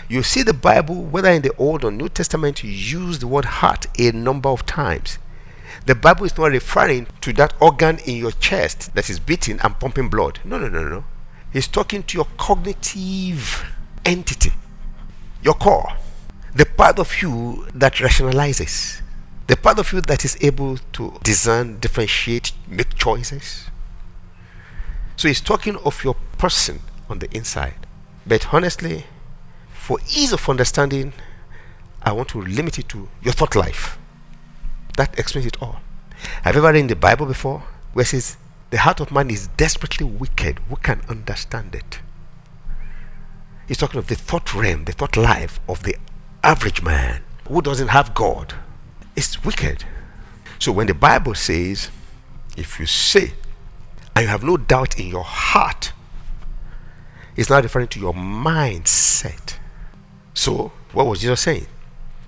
you 0.08 0.22
see 0.22 0.42
the 0.42 0.54
Bible, 0.54 1.02
whether 1.02 1.30
in 1.30 1.42
the 1.42 1.54
Old 1.56 1.84
or 1.84 1.90
New 1.90 2.08
Testament, 2.08 2.64
use 2.64 3.18
the 3.18 3.26
word 3.26 3.44
heart 3.44 3.86
a 3.98 4.12
number 4.12 4.48
of 4.48 4.66
times. 4.66 5.18
The 5.88 5.94
Bible 5.94 6.26
is 6.26 6.36
not 6.36 6.50
referring 6.50 7.06
to 7.22 7.32
that 7.32 7.54
organ 7.62 7.96
in 8.04 8.16
your 8.16 8.32
chest 8.32 8.94
that 8.94 9.08
is 9.08 9.18
beating 9.18 9.58
and 9.62 9.80
pumping 9.80 10.10
blood. 10.10 10.38
No, 10.44 10.58
no, 10.58 10.68
no, 10.68 10.86
no. 10.86 11.04
It's 11.54 11.66
talking 11.66 12.02
to 12.02 12.18
your 12.18 12.26
cognitive 12.36 13.64
entity, 14.04 14.52
your 15.42 15.54
core, 15.54 15.94
the 16.54 16.66
part 16.66 16.98
of 16.98 17.22
you 17.22 17.66
that 17.72 17.94
rationalizes, 17.94 19.00
the 19.46 19.56
part 19.56 19.78
of 19.78 19.90
you 19.94 20.02
that 20.02 20.26
is 20.26 20.36
able 20.42 20.76
to 20.92 21.18
discern, 21.22 21.78
differentiate, 21.80 22.52
make 22.68 22.94
choices. 22.94 23.70
So 25.16 25.26
he's 25.28 25.40
talking 25.40 25.76
of 25.86 26.04
your 26.04 26.16
person 26.36 26.80
on 27.08 27.20
the 27.20 27.34
inside. 27.34 27.86
But 28.26 28.52
honestly, 28.52 29.06
for 29.72 29.98
ease 30.14 30.34
of 30.34 30.46
understanding, 30.50 31.14
I 32.02 32.12
want 32.12 32.28
to 32.28 32.42
limit 32.42 32.78
it 32.78 32.90
to 32.90 33.08
your 33.22 33.32
thought 33.32 33.56
life. 33.56 33.98
That 34.98 35.16
explains 35.16 35.46
it 35.46 35.62
all. 35.62 35.78
Have 36.42 36.56
you 36.56 36.58
ever 36.58 36.72
read 36.72 36.80
in 36.80 36.88
the 36.88 36.96
Bible 36.96 37.24
before 37.24 37.62
where 37.92 38.02
it 38.02 38.06
says, 38.06 38.36
The 38.70 38.78
heart 38.78 38.98
of 38.98 39.12
man 39.12 39.30
is 39.30 39.46
desperately 39.56 40.04
wicked. 40.04 40.58
Who 40.68 40.74
can 40.74 41.02
understand 41.08 41.76
it? 41.76 42.00
He's 43.68 43.76
talking 43.76 44.00
of 44.00 44.08
the 44.08 44.16
thought 44.16 44.52
realm, 44.52 44.86
the 44.86 44.92
thought 44.92 45.16
life 45.16 45.60
of 45.68 45.84
the 45.84 45.94
average 46.42 46.82
man 46.82 47.22
who 47.46 47.62
doesn't 47.62 47.88
have 47.88 48.12
God. 48.12 48.54
It's 49.14 49.44
wicked. 49.44 49.84
So 50.58 50.72
when 50.72 50.88
the 50.88 50.94
Bible 50.94 51.36
says, 51.36 51.92
if 52.56 52.80
you 52.80 52.86
say 52.86 53.34
and 54.16 54.24
you 54.24 54.28
have 54.28 54.42
no 54.42 54.56
doubt 54.56 54.98
in 54.98 55.06
your 55.06 55.22
heart, 55.22 55.92
it's 57.36 57.48
not 57.48 57.62
referring 57.62 57.86
to 57.86 58.00
your 58.00 58.14
mindset. 58.14 59.58
So, 60.34 60.72
what 60.92 61.06
was 61.06 61.20
Jesus 61.20 61.40
saying? 61.40 61.68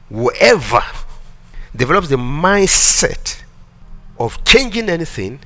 Whoever 0.08 0.84
develops 1.74 2.08
the 2.08 2.16
mindset 2.16 3.42
of 4.18 4.42
changing 4.44 4.88
anything, 4.88 5.40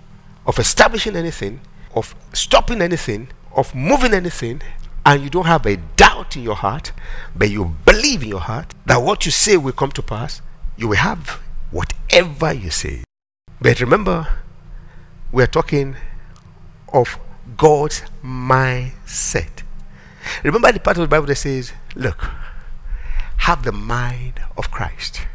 of 0.47 0.59
establishing 0.59 1.17
anything, 1.17 1.61
of 1.95 2.15
stopping 2.33 2.83
anything, 2.83 3.29
of 3.55 3.75
moving 3.75 4.13
anything, 4.13 4.61
and 5.07 5.23
you 5.23 5.31
don't 5.31 5.47
have 5.47 5.67
a 5.67 5.77
doubt 5.97 6.37
in 6.37 6.43
your 6.43 6.57
heart, 6.57 6.93
but 7.37 7.51
you 7.51 7.77
believe 7.85 8.23
in 8.23 8.29
your 8.29 8.41
heart 8.41 8.75
that 8.87 8.99
what 9.03 9.27
you 9.27 9.33
say 9.33 9.57
will 9.57 9.73
come 9.73 9.93
to 9.93 10.03
pass, 10.03 10.41
you 10.77 10.89
will 10.89 10.97
have 10.97 11.41
whatever 11.71 12.53
you 12.53 12.71
say. 12.71 13.05
But 13.61 13.81
remember, 13.81 14.27
we 15.31 15.43
are 15.43 15.49
talking 15.49 15.97
of 16.93 17.19
God's 17.57 18.03
mindset. 18.23 19.63
Remember 20.43 20.73
the 20.73 20.81
part 20.81 20.97
of 20.97 21.03
the 21.03 21.09
Bible 21.09 21.27
that 21.27 21.37
says, 21.37 21.73
Look, 21.95 22.31
have 23.39 23.63
the 23.63 23.73
mind 23.73 24.41
of 24.57 24.71
Christ, 24.71 25.27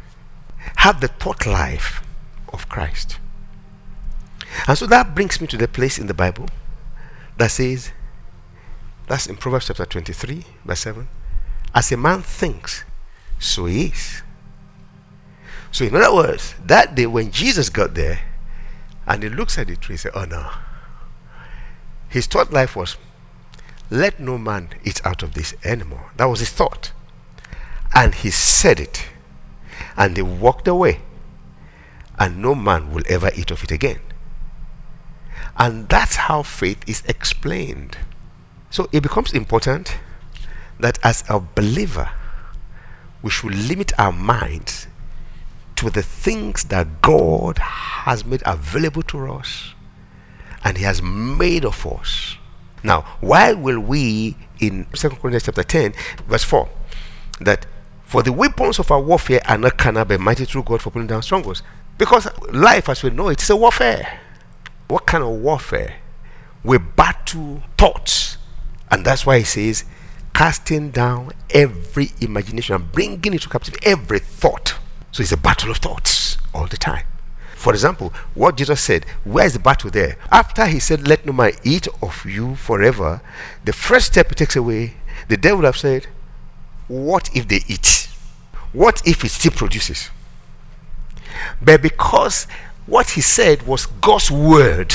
have 0.80 1.02
the 1.02 1.08
thought 1.08 1.44
life 1.44 2.02
of 2.54 2.66
Christ. 2.70 3.18
And 4.66 4.78
so 4.78 4.86
that 4.86 5.14
brings 5.14 5.38
me 5.38 5.46
to 5.48 5.58
the 5.58 5.68
place 5.68 5.98
in 5.98 6.06
the 6.06 6.14
Bible 6.14 6.46
that 7.36 7.50
says, 7.50 7.92
that's 9.06 9.26
in 9.26 9.36
Proverbs 9.36 9.66
chapter 9.66 9.84
23, 9.84 10.42
verse 10.64 10.80
7. 10.80 11.06
As 11.74 11.92
a 11.92 11.98
man 11.98 12.22
thinks, 12.22 12.84
so 13.38 13.66
he 13.66 13.88
is. 13.88 14.22
So, 15.70 15.84
in 15.84 15.94
other 15.94 16.14
words, 16.14 16.54
that 16.64 16.94
day 16.94 17.06
when 17.06 17.30
Jesus 17.30 17.68
got 17.68 17.94
there 17.94 18.20
and 19.06 19.22
he 19.22 19.28
looks 19.28 19.58
at 19.58 19.66
the 19.66 19.76
tree, 19.76 19.94
he 19.94 19.98
said, 19.98 20.12
Oh 20.14 20.24
no. 20.24 20.50
His 22.08 22.26
thought 22.26 22.54
life 22.54 22.74
was, 22.74 22.96
Let 23.90 24.18
no 24.18 24.38
man 24.38 24.70
eat 24.82 25.04
out 25.04 25.22
of 25.22 25.34
this 25.34 25.54
anymore. 25.62 26.10
That 26.16 26.24
was 26.24 26.40
his 26.40 26.50
thought. 26.50 26.92
And 27.94 28.14
he 28.14 28.30
said 28.30 28.80
it. 28.80 29.09
And 30.00 30.16
they 30.16 30.22
walked 30.22 30.66
away. 30.66 31.02
And 32.18 32.42
no 32.42 32.56
man 32.56 32.92
will 32.92 33.04
ever 33.08 33.30
eat 33.36 33.52
of 33.52 33.62
it 33.62 33.70
again. 33.70 34.00
And 35.56 35.88
that's 35.88 36.16
how 36.16 36.42
faith 36.42 36.82
is 36.88 37.04
explained. 37.06 37.98
So 38.70 38.88
it 38.92 39.02
becomes 39.02 39.32
important 39.32 39.98
that 40.80 40.98
as 41.04 41.22
a 41.28 41.38
believer, 41.38 42.10
we 43.22 43.30
should 43.30 43.54
limit 43.54 43.92
our 43.98 44.12
minds 44.12 44.86
to 45.76 45.90
the 45.90 46.02
things 46.02 46.64
that 46.64 47.00
God 47.02 47.58
has 47.58 48.24
made 48.24 48.42
available 48.44 49.02
to 49.04 49.32
us 49.32 49.74
and 50.64 50.76
He 50.76 50.84
has 50.84 51.02
made 51.02 51.64
of 51.64 51.86
us. 51.86 52.36
Now, 52.82 53.02
why 53.20 53.52
will 53.52 53.80
we 53.80 54.36
in 54.58 54.86
2 54.92 55.08
Corinthians 55.10 55.44
chapter 55.44 55.62
10, 55.62 55.94
verse 56.28 56.44
4, 56.44 56.68
that 57.40 57.66
for 58.10 58.24
the 58.24 58.32
weapons 58.32 58.80
of 58.80 58.90
our 58.90 59.00
warfare 59.00 59.40
are 59.46 59.56
not 59.56 59.78
carnal, 59.78 60.04
but 60.04 60.18
mighty 60.18 60.44
through 60.44 60.64
God 60.64 60.82
for 60.82 60.90
pulling 60.90 61.06
down 61.06 61.22
strongholds. 61.22 61.62
Because 61.96 62.26
life, 62.50 62.88
as 62.88 63.04
we 63.04 63.10
know 63.10 63.28
it, 63.28 63.40
is 63.40 63.48
a 63.50 63.54
warfare. 63.54 64.18
What 64.88 65.06
kind 65.06 65.22
of 65.22 65.30
warfare? 65.30 65.94
We 66.64 66.78
battle 66.78 67.62
thoughts. 67.78 68.36
And 68.90 69.04
that's 69.04 69.24
why 69.24 69.38
he 69.38 69.44
says, 69.44 69.84
casting 70.34 70.90
down 70.90 71.30
every 71.50 72.10
imagination 72.20 72.74
and 72.74 72.90
bringing 72.90 73.32
into 73.34 73.48
captivity 73.48 73.86
every 73.86 74.18
thought. 74.18 74.74
So 75.12 75.22
it's 75.22 75.30
a 75.30 75.36
battle 75.36 75.70
of 75.70 75.76
thoughts 75.76 76.36
all 76.52 76.66
the 76.66 76.76
time. 76.76 77.04
For 77.54 77.72
example, 77.72 78.12
what 78.34 78.56
Jesus 78.56 78.80
said, 78.80 79.04
where 79.22 79.46
is 79.46 79.52
the 79.52 79.60
battle 79.60 79.88
there? 79.88 80.16
After 80.32 80.66
he 80.66 80.80
said, 80.80 81.06
Let 81.06 81.24
no 81.24 81.32
man 81.32 81.52
eat 81.62 81.86
of 82.02 82.26
you 82.26 82.56
forever, 82.56 83.22
the 83.64 83.72
first 83.72 84.08
step 84.08 84.30
he 84.30 84.34
takes 84.34 84.56
away, 84.56 84.94
the 85.28 85.36
devil 85.36 85.64
have 85.64 85.76
said, 85.76 86.08
What 86.90 87.30
if 87.36 87.46
they 87.46 87.60
eat? 87.68 88.08
What 88.72 89.00
if 89.06 89.24
it 89.24 89.28
still 89.28 89.52
produces? 89.52 90.10
But 91.62 91.82
because 91.82 92.48
what 92.84 93.10
he 93.10 93.20
said 93.20 93.64
was 93.64 93.86
God's 93.86 94.28
word 94.28 94.92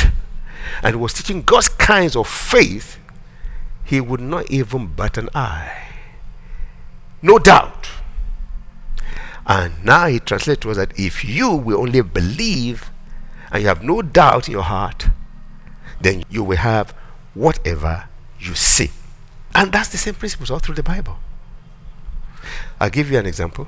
and 0.84 1.00
was 1.00 1.14
teaching 1.14 1.42
God's 1.42 1.70
kinds 1.70 2.18
of 2.18 2.28
faith, 2.28 3.00
he 3.86 4.02
would 4.02 4.20
not 4.20 4.52
even 4.52 4.88
bat 4.88 5.18
an 5.18 5.30
eye. 5.34 5.88
No 7.22 7.40
doubt. 7.40 7.88
And 9.48 9.86
now 9.86 10.08
he 10.08 10.20
translates 10.20 10.64
to 10.64 10.72
us 10.72 10.76
that 10.78 11.00
if 11.00 11.24
you 11.24 11.54
will 11.54 11.80
only 11.80 12.02
believe 12.02 12.92
and 13.54 13.62
you 13.62 13.70
have 13.70 13.86
no 13.86 14.02
doubt 14.02 14.50
in 14.50 14.52
your 14.52 14.64
heart, 14.64 15.08
then 16.02 16.26
you 16.30 16.44
will 16.44 16.58
have 16.58 16.94
whatever 17.34 18.10
you 18.38 18.54
see. 18.54 18.92
And 19.54 19.72
that's 19.72 19.88
the 19.94 19.98
same 19.98 20.16
principles 20.16 20.52
all 20.52 20.60
through 20.60 20.76
the 20.76 20.84
Bible. 20.84 21.20
I'll 22.80 22.90
give 22.90 23.12
you 23.12 23.18
an 23.18 23.26
example. 23.26 23.68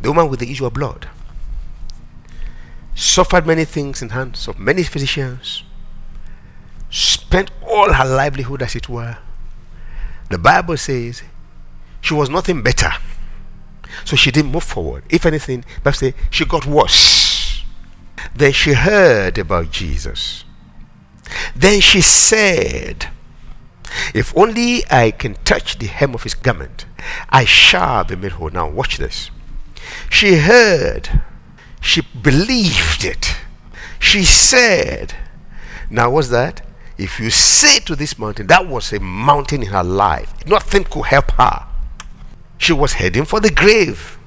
The 0.00 0.10
woman 0.10 0.28
with 0.28 0.40
the 0.40 0.50
issue 0.50 0.66
of 0.66 0.74
blood 0.74 1.08
suffered 2.94 3.46
many 3.46 3.64
things 3.64 4.02
in 4.02 4.10
hands 4.10 4.48
of 4.48 4.58
many 4.58 4.82
physicians, 4.82 5.64
spent 6.90 7.50
all 7.66 7.92
her 7.92 8.04
livelihood, 8.04 8.62
as 8.62 8.74
it 8.74 8.88
were. 8.88 9.18
The 10.30 10.38
Bible 10.38 10.76
says 10.76 11.22
she 12.00 12.14
was 12.14 12.28
nothing 12.28 12.62
better. 12.62 12.90
So 14.04 14.16
she 14.16 14.30
didn't 14.30 14.52
move 14.52 14.64
forward. 14.64 15.04
If 15.10 15.26
anything, 15.26 15.64
Bible 15.82 15.96
say 15.96 16.14
she 16.30 16.44
got 16.44 16.66
worse. 16.66 17.62
Then 18.34 18.52
she 18.52 18.72
heard 18.72 19.38
about 19.38 19.70
Jesus. 19.70 20.44
Then 21.54 21.80
she 21.80 22.00
said, 22.00 23.08
If 24.14 24.36
only 24.36 24.82
I 24.90 25.10
can 25.10 25.34
touch 25.44 25.78
the 25.78 25.86
hem 25.86 26.14
of 26.14 26.22
his 26.22 26.34
garment, 26.34 26.86
I 27.28 27.44
shall 27.44 28.04
be 28.04 28.16
made 28.16 28.32
whole. 28.32 28.50
Now 28.50 28.68
watch 28.68 28.98
this. 28.98 29.30
She 30.10 30.36
heard, 30.36 31.22
she 31.80 32.02
believed 32.22 33.04
it. 33.04 33.36
She 33.98 34.24
said, 34.24 35.14
Now 35.90 36.10
what's 36.10 36.28
that? 36.28 36.62
If 36.98 37.18
you 37.18 37.30
say 37.30 37.78
to 37.80 37.96
this 37.96 38.18
mountain, 38.18 38.46
that 38.48 38.66
was 38.68 38.92
a 38.92 39.00
mountain 39.00 39.62
in 39.62 39.68
her 39.68 39.82
life, 39.82 40.32
nothing 40.46 40.84
could 40.84 41.06
help 41.06 41.32
her. 41.32 41.66
She 42.58 42.72
was 42.72 42.94
heading 42.94 43.24
for 43.24 43.40
the 43.40 43.50
grave. 43.50 44.18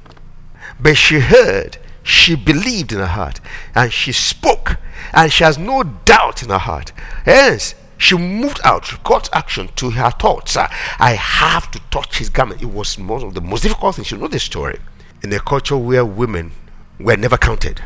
But 0.79 0.97
she 0.97 1.19
heard, 1.19 1.77
she 2.03 2.35
believed 2.35 2.91
in 2.91 2.99
her 2.99 3.05
heart, 3.05 3.39
and 3.73 3.93
she 3.93 4.11
spoke, 4.11 4.77
and 5.13 5.31
she 5.31 5.43
has 5.43 5.57
no 5.57 5.83
doubt 5.83 6.43
in 6.43 6.49
her 6.49 6.57
heart. 6.57 6.91
Hence, 7.23 7.75
she 7.97 8.17
moved 8.17 8.59
out, 8.63 9.03
got 9.03 9.29
action 9.33 9.69
to 9.75 9.91
her 9.91 10.11
thoughts. 10.11 10.57
I 10.57 11.13
have 11.13 11.71
to 11.71 11.79
touch 11.91 12.17
his 12.17 12.29
garment. 12.29 12.61
It 12.61 12.67
was 12.67 12.97
one 12.97 13.23
of 13.23 13.33
the 13.33 13.41
most 13.41 13.63
difficult 13.63 13.95
things. 13.95 14.11
You 14.11 14.17
know 14.17 14.27
the 14.27 14.39
story. 14.39 14.79
In 15.23 15.31
a 15.33 15.39
culture 15.39 15.77
where 15.77 16.05
women 16.05 16.51
were 16.99 17.17
never 17.17 17.37
counted, 17.37 17.81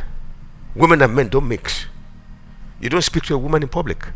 women 0.74 1.00
and 1.02 1.14
men 1.14 1.28
don't 1.28 1.48
mix. 1.48 1.86
You 2.80 2.88
don't 2.88 3.02
speak 3.02 3.24
to 3.24 3.34
a 3.34 3.38
woman 3.38 3.62
in 3.62 3.68
public. 3.68 4.08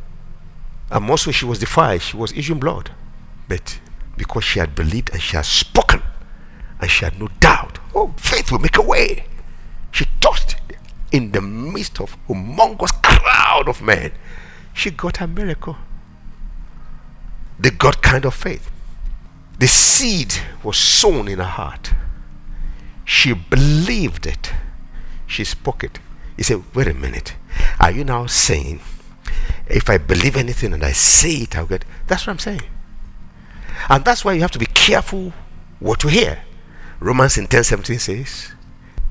And 0.90 1.08
also, 1.08 1.30
she 1.30 1.44
was 1.44 1.58
defied. 1.58 2.02
She 2.02 2.16
was 2.16 2.32
issuing 2.32 2.60
blood. 2.60 2.90
But 3.48 3.80
because 4.16 4.44
she 4.44 4.58
had 4.58 4.74
believed 4.74 5.10
and 5.12 5.20
she 5.20 5.36
had 5.36 5.46
spoken, 5.46 6.02
and 6.80 6.90
she 6.90 7.04
had 7.04 7.18
no 7.18 7.28
doubt, 7.40 7.78
oh, 7.94 8.14
faith 8.16 8.50
will 8.50 8.58
make 8.58 8.76
a 8.76 8.82
way. 8.82 9.26
She 9.90 10.06
touched 10.20 10.56
in 11.12 11.30
the 11.30 11.40
midst 11.40 12.00
of 12.00 12.16
a 12.28 12.32
humongous 12.32 12.92
crowd 13.02 13.68
of 13.68 13.80
men. 13.80 14.12
She 14.74 14.90
got 14.90 15.20
a 15.20 15.26
miracle. 15.26 15.76
The 17.58 17.70
God 17.70 18.02
kind 18.02 18.24
of 18.24 18.34
faith. 18.34 18.70
The 19.58 19.68
seed 19.68 20.34
was 20.62 20.76
sown 20.76 21.28
in 21.28 21.38
her 21.38 21.44
heart. 21.44 21.94
She 23.04 23.32
believed 23.32 24.26
it. 24.26 24.52
She 25.26 25.44
spoke 25.44 25.84
it. 25.84 26.00
He 26.36 26.42
said, 26.42 26.62
Wait 26.74 26.88
a 26.88 26.94
minute. 26.94 27.36
Are 27.80 27.92
you 27.92 28.04
now 28.04 28.26
saying 28.26 28.80
if 29.68 29.88
I 29.88 29.98
believe 29.98 30.36
anything 30.36 30.72
and 30.72 30.84
I 30.84 30.92
say 30.92 31.30
it, 31.30 31.56
I'll 31.56 31.66
get. 31.66 31.84
That's 32.06 32.26
what 32.26 32.32
I'm 32.32 32.38
saying. 32.38 32.62
And 33.88 34.04
that's 34.04 34.24
why 34.24 34.34
you 34.34 34.40
have 34.42 34.50
to 34.52 34.58
be 34.58 34.66
careful 34.66 35.32
what 35.80 36.02
you 36.04 36.10
hear. 36.10 36.42
Romans 37.00 37.38
in 37.38 37.46
10 37.46 37.64
17 37.64 37.98
says, 37.98 38.52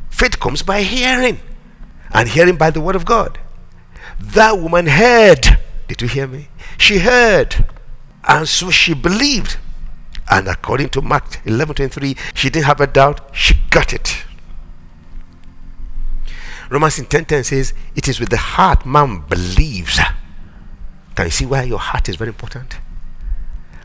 Faith 0.09 0.39
comes 0.39 0.61
by 0.61 0.83
hearing, 0.83 1.39
and 2.13 2.29
hearing 2.29 2.55
by 2.55 2.69
the 2.69 2.81
word 2.81 2.95
of 2.95 3.05
God. 3.05 3.39
That 4.31 4.59
woman 4.59 4.87
heard. 4.87 5.59
Did 5.87 6.01
you 6.01 6.07
hear 6.07 6.27
me? 6.27 6.47
She 6.77 6.99
heard. 6.99 7.65
And 8.23 8.47
so 8.47 8.69
she 8.69 8.93
believed. 8.93 9.57
And 10.29 10.47
according 10.47 10.89
to 10.89 11.01
Mark 11.01 11.41
11 11.45 11.75
23, 11.75 12.15
she 12.33 12.49
didn't 12.49 12.65
have 12.65 12.79
a 12.79 12.87
doubt, 12.87 13.21
she 13.33 13.55
got 13.69 13.93
it. 13.93 14.25
Romans 16.69 16.97
in 16.97 17.05
10 17.05 17.25
10 17.25 17.43
says, 17.43 17.73
It 17.95 18.07
is 18.07 18.19
with 18.19 18.29
the 18.29 18.37
heart 18.37 18.85
man 18.85 19.23
believes 19.27 19.99
can 21.15 21.25
you 21.25 21.31
see 21.31 21.45
why 21.45 21.63
your 21.63 21.79
heart 21.79 22.09
is 22.09 22.15
very 22.15 22.29
important? 22.29 22.77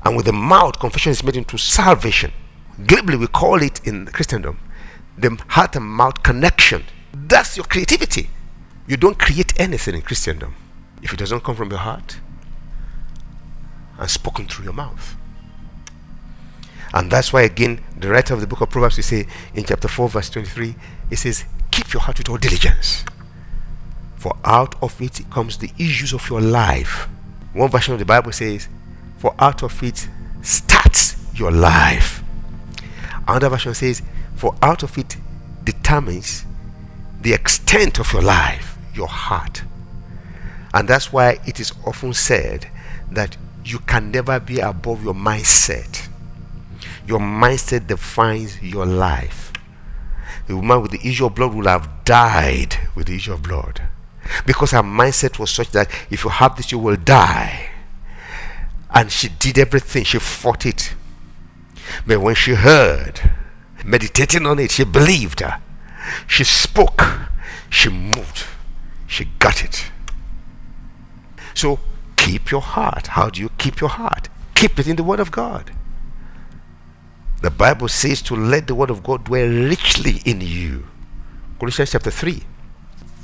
And 0.04 0.16
with 0.16 0.26
the 0.26 0.32
mouth, 0.32 0.78
confession 0.78 1.12
is 1.12 1.22
made 1.22 1.36
into 1.36 1.58
salvation. 1.58 2.32
Glibly, 2.86 3.16
we 3.16 3.26
call 3.26 3.62
it 3.62 3.86
in 3.86 4.06
Christendom 4.06 4.60
the 5.16 5.36
heart 5.48 5.74
and 5.74 5.84
mouth 5.84 6.22
connection. 6.22 6.84
That's 7.12 7.56
your 7.56 7.66
creativity. 7.66 8.30
You 8.88 8.96
don't 8.96 9.18
create 9.18 9.52
anything 9.60 9.94
in 9.94 10.02
Christendom 10.02 10.54
if 11.02 11.12
it 11.12 11.18
doesn't 11.18 11.44
come 11.44 11.54
from 11.54 11.68
your 11.70 11.78
heart 11.78 12.18
and 13.98 14.10
spoken 14.10 14.46
through 14.46 14.64
your 14.64 14.72
mouth. 14.72 15.14
And 16.94 17.10
that's 17.10 17.30
why, 17.30 17.42
again, 17.42 17.84
the 17.98 18.08
writer 18.08 18.32
of 18.32 18.40
the 18.40 18.46
book 18.46 18.62
of 18.62 18.70
Proverbs, 18.70 18.96
we 18.96 19.02
say 19.02 19.26
in 19.54 19.64
chapter 19.64 19.88
4, 19.88 20.08
verse 20.08 20.30
23, 20.30 20.74
it 21.10 21.16
says, 21.16 21.44
Keep 21.70 21.92
your 21.92 22.00
heart 22.00 22.16
with 22.16 22.30
all 22.30 22.38
diligence, 22.38 23.04
for 24.16 24.34
out 24.42 24.74
of 24.82 25.00
it 25.02 25.20
comes 25.30 25.58
the 25.58 25.70
issues 25.78 26.14
of 26.14 26.26
your 26.30 26.40
life. 26.40 27.08
One 27.52 27.70
version 27.70 27.92
of 27.92 27.98
the 27.98 28.06
Bible 28.06 28.32
says, 28.32 28.68
For 29.18 29.34
out 29.38 29.62
of 29.62 29.82
it 29.82 30.08
starts 30.40 31.16
your 31.34 31.50
life. 31.50 32.22
Another 33.26 33.50
version 33.50 33.74
says, 33.74 34.00
For 34.34 34.54
out 34.62 34.82
of 34.82 34.96
it 34.96 35.18
determines 35.62 36.46
the 37.20 37.34
extent 37.34 37.98
of 37.98 38.10
your 38.14 38.22
life, 38.22 38.77
your 38.98 39.08
heart. 39.08 39.62
And 40.74 40.86
that's 40.86 41.12
why 41.12 41.38
it 41.46 41.58
is 41.58 41.72
often 41.86 42.12
said 42.12 42.70
that 43.10 43.38
you 43.64 43.78
can 43.78 44.10
never 44.10 44.38
be 44.38 44.60
above 44.60 45.02
your 45.02 45.14
mindset. 45.14 46.08
Your 47.06 47.20
mindset 47.20 47.86
defines 47.86 48.60
your 48.62 48.84
life. 48.84 49.52
The 50.46 50.56
woman 50.56 50.82
with 50.82 50.90
the 50.90 51.08
issue 51.08 51.26
of 51.26 51.34
blood 51.34 51.54
will 51.54 51.66
have 51.66 52.04
died 52.04 52.76
with 52.94 53.06
the 53.06 53.16
issue 53.16 53.32
of 53.32 53.42
blood 53.42 53.82
because 54.46 54.72
her 54.72 54.82
mindset 54.82 55.38
was 55.38 55.50
such 55.50 55.70
that 55.70 55.90
if 56.10 56.24
you 56.24 56.30
have 56.30 56.56
this, 56.56 56.70
you 56.72 56.78
will 56.78 56.96
die. 56.96 57.70
And 58.90 59.10
she 59.10 59.28
did 59.28 59.58
everything, 59.58 60.04
she 60.04 60.18
fought 60.18 60.66
it. 60.66 60.94
But 62.06 62.20
when 62.20 62.34
she 62.34 62.52
heard, 62.54 63.30
meditating 63.84 64.46
on 64.46 64.58
it, 64.58 64.70
she 64.70 64.84
believed. 64.84 65.42
She 66.26 66.44
spoke, 66.44 67.02
she 67.70 67.88
moved, 67.90 68.44
she 69.08 69.24
got 69.40 69.64
it. 69.64 69.90
So 71.54 71.80
keep 72.16 72.52
your 72.52 72.60
heart. 72.60 73.08
How 73.08 73.30
do 73.30 73.40
you 73.40 73.50
keep 73.58 73.80
your 73.80 73.90
heart? 73.90 74.28
Keep 74.54 74.78
it 74.78 74.86
in 74.86 74.94
the 74.94 75.02
Word 75.02 75.18
of 75.18 75.32
God. 75.32 75.72
The 77.42 77.50
Bible 77.50 77.88
says 77.88 78.22
to 78.22 78.36
let 78.36 78.68
the 78.68 78.76
Word 78.76 78.90
of 78.90 79.02
God 79.02 79.24
dwell 79.24 79.48
richly 79.48 80.22
in 80.24 80.40
you. 80.40 80.86
Colossians 81.58 81.90
chapter 81.90 82.12
3 82.12 82.42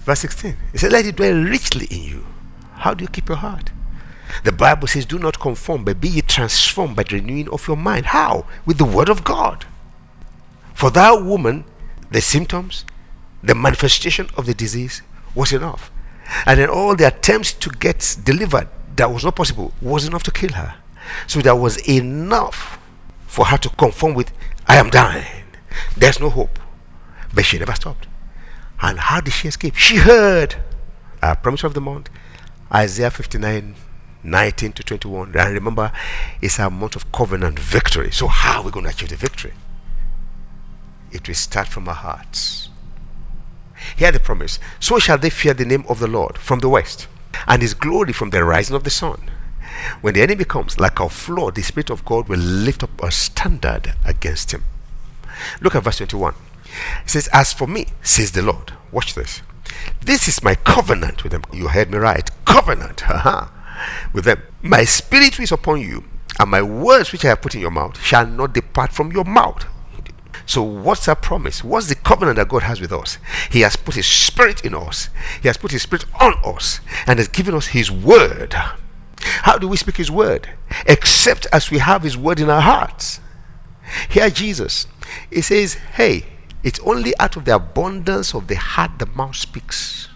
Verse 0.04 0.20
16. 0.20 0.56
It 0.74 0.80
says, 0.80 0.92
Let 0.92 1.06
it 1.06 1.16
dwell 1.16 1.34
richly 1.34 1.86
in 1.86 2.02
you. 2.02 2.26
How 2.74 2.92
do 2.92 3.02
you 3.02 3.08
keep 3.08 3.28
your 3.28 3.38
heart? 3.38 3.70
The 4.44 4.52
Bible 4.52 4.86
says, 4.86 5.06
Do 5.06 5.18
not 5.18 5.40
conform, 5.40 5.84
but 5.84 6.00
be 6.00 6.08
ye 6.08 6.20
transformed 6.20 6.94
by 6.94 7.04
the 7.04 7.16
renewing 7.16 7.48
of 7.48 7.66
your 7.66 7.76
mind. 7.76 8.06
How? 8.06 8.46
With 8.66 8.76
the 8.78 8.84
word 8.84 9.08
of 9.08 9.24
God. 9.24 9.64
For 10.74 10.90
that 10.90 11.22
woman, 11.22 11.64
the 12.10 12.20
symptoms, 12.20 12.84
the 13.42 13.54
manifestation 13.54 14.28
of 14.36 14.44
the 14.46 14.54
disease 14.54 15.00
was 15.34 15.52
enough. 15.52 15.90
And 16.46 16.58
then 16.58 16.68
all 16.68 16.96
the 16.96 17.06
attempts 17.06 17.52
to 17.54 17.70
get 17.70 18.16
delivered 18.24 18.68
that 18.96 19.10
was 19.10 19.24
not 19.24 19.36
possible 19.36 19.72
was 19.82 20.06
enough 20.06 20.22
to 20.24 20.30
kill 20.30 20.52
her. 20.52 20.76
So 21.26 21.40
there 21.40 21.56
was 21.56 21.76
enough 21.88 22.78
for 23.26 23.46
her 23.46 23.58
to 23.58 23.68
conform 23.70 24.14
with, 24.14 24.32
I 24.66 24.76
am 24.76 24.90
dying. 24.90 25.44
There's 25.96 26.20
no 26.20 26.30
hope. 26.30 26.58
But 27.34 27.44
she 27.44 27.58
never 27.58 27.74
stopped. 27.74 28.06
And 28.80 28.98
how 28.98 29.20
did 29.20 29.32
she 29.32 29.48
escape? 29.48 29.74
She 29.74 29.96
heard 29.96 30.56
a 31.22 31.36
promise 31.36 31.64
of 31.64 31.74
the 31.74 31.80
month, 31.80 32.10
Isaiah 32.72 33.10
59 33.10 33.74
19 34.22 34.72
to 34.72 34.82
21. 34.82 35.36
And 35.36 35.54
remember, 35.54 35.92
it's 36.40 36.58
a 36.58 36.70
month 36.70 36.96
of 36.96 37.12
covenant 37.12 37.58
victory. 37.58 38.10
So, 38.10 38.26
how 38.26 38.60
are 38.60 38.64
we 38.64 38.70
going 38.70 38.84
to 38.84 38.90
achieve 38.90 39.10
the 39.10 39.16
victory? 39.16 39.52
It 41.12 41.28
will 41.28 41.34
start 41.34 41.68
from 41.68 41.88
our 41.88 41.94
hearts. 41.94 42.70
Hear 43.96 44.12
the 44.12 44.20
promise 44.20 44.58
So 44.80 44.98
shall 44.98 45.18
they 45.18 45.30
fear 45.30 45.54
the 45.54 45.64
name 45.64 45.84
of 45.88 45.98
the 45.98 46.06
Lord 46.08 46.38
from 46.38 46.60
the 46.60 46.68
west, 46.68 47.06
and 47.46 47.62
his 47.62 47.74
glory 47.74 48.12
from 48.12 48.30
the 48.30 48.44
rising 48.44 48.76
of 48.76 48.84
the 48.84 48.90
sun. 48.90 49.30
When 50.00 50.14
the 50.14 50.22
enemy 50.22 50.44
comes 50.44 50.78
like 50.78 51.00
a 51.00 51.08
flood, 51.08 51.54
the 51.56 51.62
Spirit 51.62 51.90
of 51.90 52.04
God 52.04 52.28
will 52.28 52.38
lift 52.38 52.82
up 52.82 53.02
a 53.02 53.10
standard 53.10 53.94
against 54.04 54.52
him. 54.52 54.64
Look 55.60 55.74
at 55.74 55.82
verse 55.82 55.98
21. 55.98 56.34
It 57.04 57.10
says, 57.10 57.28
As 57.32 57.52
for 57.52 57.66
me, 57.66 57.86
says 58.02 58.32
the 58.32 58.42
Lord, 58.42 58.72
watch 58.92 59.14
this. 59.14 59.42
This 60.00 60.28
is 60.28 60.42
my 60.42 60.54
covenant 60.54 61.22
with 61.22 61.32
them. 61.32 61.42
You 61.52 61.68
heard 61.68 61.90
me 61.90 61.98
right. 61.98 62.28
Covenant. 62.44 63.02
with 64.12 64.24
them. 64.24 64.42
My 64.62 64.84
spirit 64.84 65.38
is 65.40 65.52
upon 65.52 65.80
you, 65.80 66.04
and 66.38 66.50
my 66.50 66.62
words 66.62 67.12
which 67.12 67.24
I 67.24 67.28
have 67.28 67.42
put 67.42 67.54
in 67.54 67.60
your 67.60 67.70
mouth 67.70 68.00
shall 68.00 68.26
not 68.26 68.54
depart 68.54 68.92
from 68.92 69.12
your 69.12 69.24
mouth. 69.24 69.66
So, 70.46 70.62
what's 70.62 71.06
that 71.06 71.22
promise? 71.22 71.64
What's 71.64 71.88
the 71.88 71.94
covenant 71.94 72.36
that 72.36 72.48
God 72.48 72.64
has 72.64 72.80
with 72.80 72.92
us? 72.92 73.18
He 73.50 73.60
has 73.60 73.76
put 73.76 73.94
His 73.94 74.06
Spirit 74.06 74.64
in 74.64 74.74
us, 74.74 75.08
He 75.40 75.48
has 75.48 75.56
put 75.56 75.70
His 75.70 75.82
Spirit 75.82 76.04
on 76.20 76.34
us, 76.44 76.80
and 77.06 77.18
has 77.18 77.28
given 77.28 77.54
us 77.54 77.68
His 77.68 77.90
Word. 77.90 78.54
How 79.20 79.56
do 79.56 79.68
we 79.68 79.76
speak 79.76 79.96
His 79.96 80.10
Word? 80.10 80.50
Except 80.86 81.46
as 81.52 81.70
we 81.70 81.78
have 81.78 82.02
His 82.02 82.16
Word 82.16 82.40
in 82.40 82.50
our 82.50 82.60
hearts. 82.60 83.20
Here, 84.10 84.28
Jesus, 84.28 84.86
He 85.30 85.40
says, 85.40 85.74
Hey, 85.74 86.26
it's 86.62 86.80
only 86.80 87.16
out 87.18 87.36
of 87.36 87.44
the 87.44 87.54
abundance 87.54 88.34
of 88.34 88.48
the 88.48 88.56
heart 88.56 88.98
the 88.98 89.06
mouth 89.06 89.36
speaks. 89.36 90.08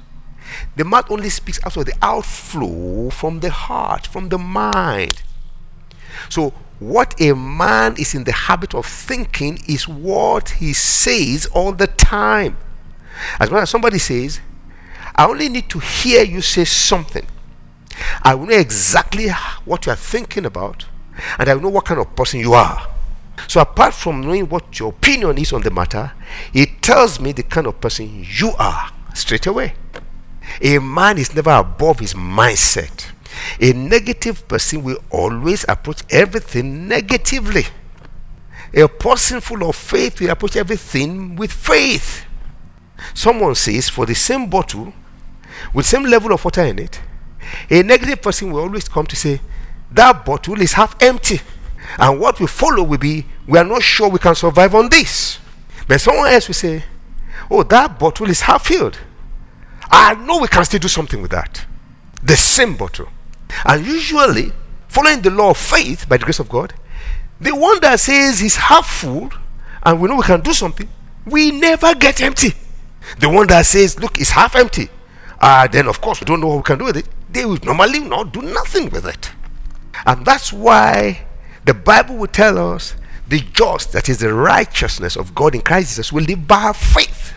The 0.76 0.84
mouth 0.84 1.10
only 1.10 1.28
speaks 1.28 1.60
out 1.64 1.76
of 1.76 1.86
the 1.86 1.94
outflow 2.00 3.10
from 3.10 3.40
the 3.40 3.50
heart, 3.50 4.06
from 4.06 4.28
the 4.28 4.38
mind. 4.38 5.22
So, 6.28 6.52
what 6.78 7.20
a 7.20 7.34
man 7.34 7.96
is 7.98 8.14
in 8.14 8.24
the 8.24 8.32
habit 8.32 8.74
of 8.74 8.86
thinking 8.86 9.58
is 9.68 9.88
what 9.88 10.50
he 10.50 10.72
says 10.72 11.46
all 11.46 11.72
the 11.72 11.86
time. 11.86 12.56
As 13.40 13.50
long 13.50 13.62
as 13.62 13.70
somebody 13.70 13.98
says, 13.98 14.40
I 15.14 15.26
only 15.26 15.48
need 15.48 15.68
to 15.70 15.80
hear 15.80 16.22
you 16.22 16.40
say 16.40 16.64
something. 16.64 17.26
I 18.22 18.34
will 18.34 18.46
know 18.46 18.56
exactly 18.56 19.28
what 19.64 19.86
you 19.86 19.92
are 19.92 19.96
thinking 19.96 20.46
about, 20.46 20.86
and 21.38 21.48
I 21.48 21.54
will 21.54 21.62
know 21.62 21.68
what 21.70 21.86
kind 21.86 22.00
of 22.00 22.14
person 22.14 22.38
you 22.38 22.52
are. 22.52 22.88
So, 23.48 23.60
apart 23.60 23.94
from 23.94 24.20
knowing 24.20 24.48
what 24.48 24.78
your 24.78 24.90
opinion 24.90 25.38
is 25.38 25.52
on 25.52 25.62
the 25.62 25.70
matter, 25.70 26.12
it 26.52 26.82
tells 26.82 27.18
me 27.18 27.32
the 27.32 27.42
kind 27.42 27.66
of 27.66 27.80
person 27.80 28.24
you 28.28 28.52
are 28.58 28.90
straight 29.14 29.46
away. 29.46 29.74
A 30.60 30.78
man 30.78 31.18
is 31.18 31.34
never 31.34 31.50
above 31.50 32.00
his 32.00 32.14
mindset. 32.14 33.10
A 33.60 33.72
negative 33.72 34.46
person 34.48 34.82
will 34.82 34.98
always 35.10 35.64
approach 35.68 36.02
everything 36.10 36.88
negatively. 36.88 37.64
A 38.74 38.86
person 38.86 39.40
full 39.40 39.68
of 39.68 39.76
faith 39.76 40.20
will 40.20 40.30
approach 40.30 40.56
everything 40.56 41.36
with 41.36 41.52
faith. 41.52 42.24
Someone 43.14 43.54
says, 43.54 43.88
for 43.88 44.06
the 44.06 44.14
same 44.14 44.48
bottle, 44.50 44.92
with 45.72 45.86
same 45.86 46.04
level 46.04 46.32
of 46.32 46.44
water 46.44 46.62
in 46.62 46.78
it, 46.78 47.00
a 47.70 47.82
negative 47.82 48.20
person 48.20 48.52
will 48.52 48.60
always 48.60 48.88
come 48.88 49.06
to 49.06 49.16
say, 49.16 49.40
that 49.90 50.24
bottle 50.24 50.60
is 50.60 50.72
half 50.72 51.00
empty. 51.02 51.40
And 51.98 52.20
what 52.20 52.38
will 52.40 52.46
follow 52.46 52.82
will 52.82 52.98
be, 52.98 53.24
we 53.46 53.58
are 53.58 53.64
not 53.64 53.82
sure 53.82 54.08
we 54.08 54.18
can 54.18 54.34
survive 54.34 54.74
on 54.74 54.88
this. 54.90 55.38
But 55.86 56.00
someone 56.00 56.28
else 56.28 56.48
will 56.48 56.54
say, 56.54 56.84
oh, 57.50 57.62
that 57.62 57.98
bottle 57.98 58.28
is 58.28 58.42
half 58.42 58.66
filled. 58.66 58.98
I 59.90 60.14
know 60.14 60.40
we 60.40 60.48
can 60.48 60.64
still 60.66 60.80
do 60.80 60.88
something 60.88 61.22
with 61.22 61.30
that. 61.30 61.64
The 62.22 62.36
same 62.36 62.76
bottle. 62.76 63.08
And 63.64 63.86
usually, 63.86 64.52
following 64.88 65.22
the 65.22 65.30
law 65.30 65.50
of 65.50 65.56
faith 65.56 66.08
by 66.08 66.16
the 66.16 66.24
grace 66.24 66.38
of 66.38 66.48
God, 66.48 66.74
the 67.40 67.54
one 67.54 67.80
that 67.80 68.00
says 68.00 68.40
he's 68.40 68.56
half 68.56 68.86
full 68.86 69.30
and 69.82 70.00
we 70.00 70.08
know 70.08 70.16
we 70.16 70.22
can 70.22 70.40
do 70.40 70.52
something, 70.52 70.88
we 71.24 71.50
never 71.50 71.94
get 71.94 72.20
empty. 72.20 72.52
The 73.20 73.28
one 73.28 73.46
that 73.48 73.64
says, 73.66 73.98
look, 73.98 74.18
it's 74.18 74.30
half 74.30 74.56
empty, 74.56 74.88
uh, 75.40 75.68
then 75.68 75.86
of 75.86 76.00
course 76.00 76.20
we 76.20 76.24
don't 76.24 76.40
know 76.40 76.48
what 76.48 76.56
we 76.58 76.62
can 76.62 76.78
do 76.78 76.84
with 76.84 76.96
it. 76.96 77.08
They 77.30 77.44
will 77.44 77.58
normally 77.62 78.00
not 78.00 78.32
do 78.32 78.42
nothing 78.42 78.90
with 78.90 79.06
it. 79.06 79.30
And 80.06 80.24
that's 80.24 80.52
why 80.52 81.26
the 81.64 81.74
Bible 81.74 82.16
will 82.16 82.28
tell 82.28 82.74
us 82.74 82.94
the 83.28 83.40
just, 83.40 83.92
that 83.92 84.08
is 84.08 84.18
the 84.18 84.32
righteousness 84.32 85.16
of 85.16 85.34
God 85.34 85.54
in 85.54 85.60
Christ 85.60 85.90
Jesus, 85.90 86.12
will 86.12 86.24
live 86.24 86.46
by 86.46 86.72
faith. 86.72 87.34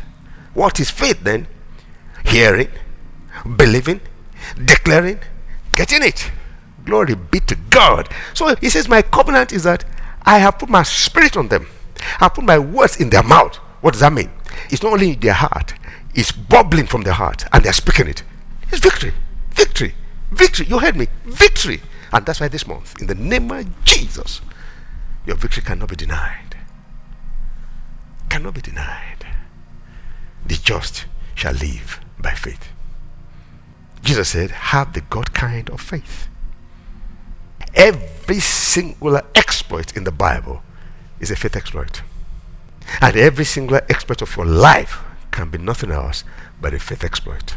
What 0.54 0.80
is 0.80 0.90
faith 0.90 1.22
then? 1.22 1.48
Hearing, 2.26 2.70
believing, 3.58 4.02
declaring, 4.64 5.20
getting 5.76 6.04
it. 6.04 6.32
Glory 6.86 7.16
be 7.16 7.40
to 7.42 7.56
God. 7.70 8.10
So 8.34 8.56
he 8.56 8.70
says, 8.70 8.88
My 8.88 9.02
covenant 9.02 9.52
is 9.52 9.64
that 9.64 9.86
I 10.24 10.40
have 10.40 10.60
put 10.60 10.70
my 10.70 10.84
spirit 10.84 11.38
on 11.38 11.48
them, 11.48 11.68
I 12.20 12.30
put 12.30 12.44
my 12.44 12.60
words 12.60 12.98
in 12.98 13.10
their 13.10 13.24
mouth. 13.24 13.56
What 13.82 13.92
does 13.94 14.02
that 14.02 14.14
mean? 14.14 14.32
It's 14.70 14.84
not 14.84 14.94
only 14.94 15.14
in 15.14 15.20
their 15.20 15.34
heart, 15.34 15.74
it's 16.14 16.32
bubbling 16.32 16.88
from 16.88 17.04
their 17.04 17.14
heart, 17.14 17.46
and 17.52 17.64
they're 17.64 17.74
speaking 17.74 18.08
it. 18.08 18.24
It's 18.72 18.80
victory, 18.82 19.14
victory, 19.52 19.96
victory. 20.32 20.66
You 20.68 20.80
heard 20.80 20.96
me, 20.96 21.08
victory. 21.26 21.82
And 22.14 22.26
that's 22.26 22.40
why 22.40 22.48
this 22.50 22.68
month, 22.68 23.00
in 23.02 23.08
the 23.08 23.16
name 23.16 23.50
of 23.52 23.86
Jesus, 23.86 24.42
your 25.26 25.36
victory 25.36 25.64
cannot 25.64 25.90
be 25.90 25.96
denied. 25.96 26.56
Cannot 28.30 28.54
be 28.54 28.62
denied. 28.62 29.26
The 30.46 30.56
just 30.56 31.06
shall 31.36 31.54
live 31.54 32.00
by 32.20 32.32
faith. 32.32 32.71
Jesus 34.02 34.30
said, 34.30 34.52
Have 34.52 34.94
the 34.94 35.02
God 35.02 35.34
kind 35.34 35.70
of 35.70 35.82
faith. 35.82 36.28
Every 37.74 38.40
singular 38.40 39.24
exploit 39.36 39.96
in 39.96 40.04
the 40.04 40.12
Bible 40.12 40.64
is 41.20 41.32
a 41.32 41.36
faith 41.36 41.56
exploit. 41.56 42.02
And 43.00 43.16
every 43.16 43.46
singular 43.46 43.82
exploit 43.90 44.22
of 44.22 44.36
your 44.36 44.46
life 44.46 45.00
can 45.32 45.50
be 45.50 45.58
nothing 45.58 45.92
else 45.92 46.24
but 46.60 46.74
a 46.74 46.80
faith 46.80 47.04
exploit. 47.04 47.56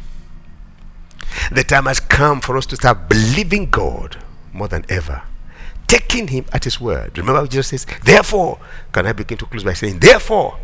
The 1.51 1.65
time 1.65 1.87
has 1.87 2.01
come 2.01 2.41
for 2.41 2.57
us 2.57 2.67
to 2.67 2.77
start 2.77 3.09
believing 3.09 3.71
God 3.71 4.23
more 4.53 4.69
than 4.69 4.85
ever, 4.89 5.23
taking 5.87 6.29
Him 6.29 6.45
at 6.53 6.65
His 6.65 6.81
word. 6.81 7.19
Remember 7.19 7.41
what 7.41 7.51
Jesus 7.51 7.69
says, 7.69 7.87
Therefore, 8.05 8.61
can 8.93 9.07
I 9.07 9.13
begin 9.13 9.39
to 9.39 9.47
close 9.47 9.65
by 9.65 9.73
saying, 9.73 9.99
Therefore, 9.99 10.59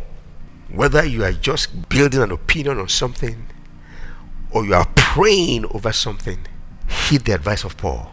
whether 0.68 1.04
you 1.04 1.24
are 1.24 1.32
just 1.32 1.88
building 1.88 2.22
an 2.22 2.30
opinion 2.30 2.78
on 2.78 2.88
something 2.88 3.46
or 4.52 4.64
you 4.64 4.74
are 4.74 4.86
praying 5.10 5.64
over 5.74 5.90
something, 5.90 6.38
heed 6.88 7.22
the 7.22 7.32
advice 7.32 7.64
of 7.64 7.76
Paul. 7.76 8.12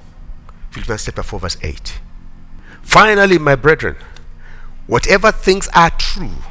Philippians 0.72 1.06
chapter 1.06 1.22
4, 1.22 1.40
verse 1.42 1.58
8. 1.62 2.00
Finally, 2.82 3.38
my 3.38 3.54
brethren, 3.54 3.96
whatever 4.88 5.32
things 5.32 5.70
are 5.76 5.92
true, 5.92 6.42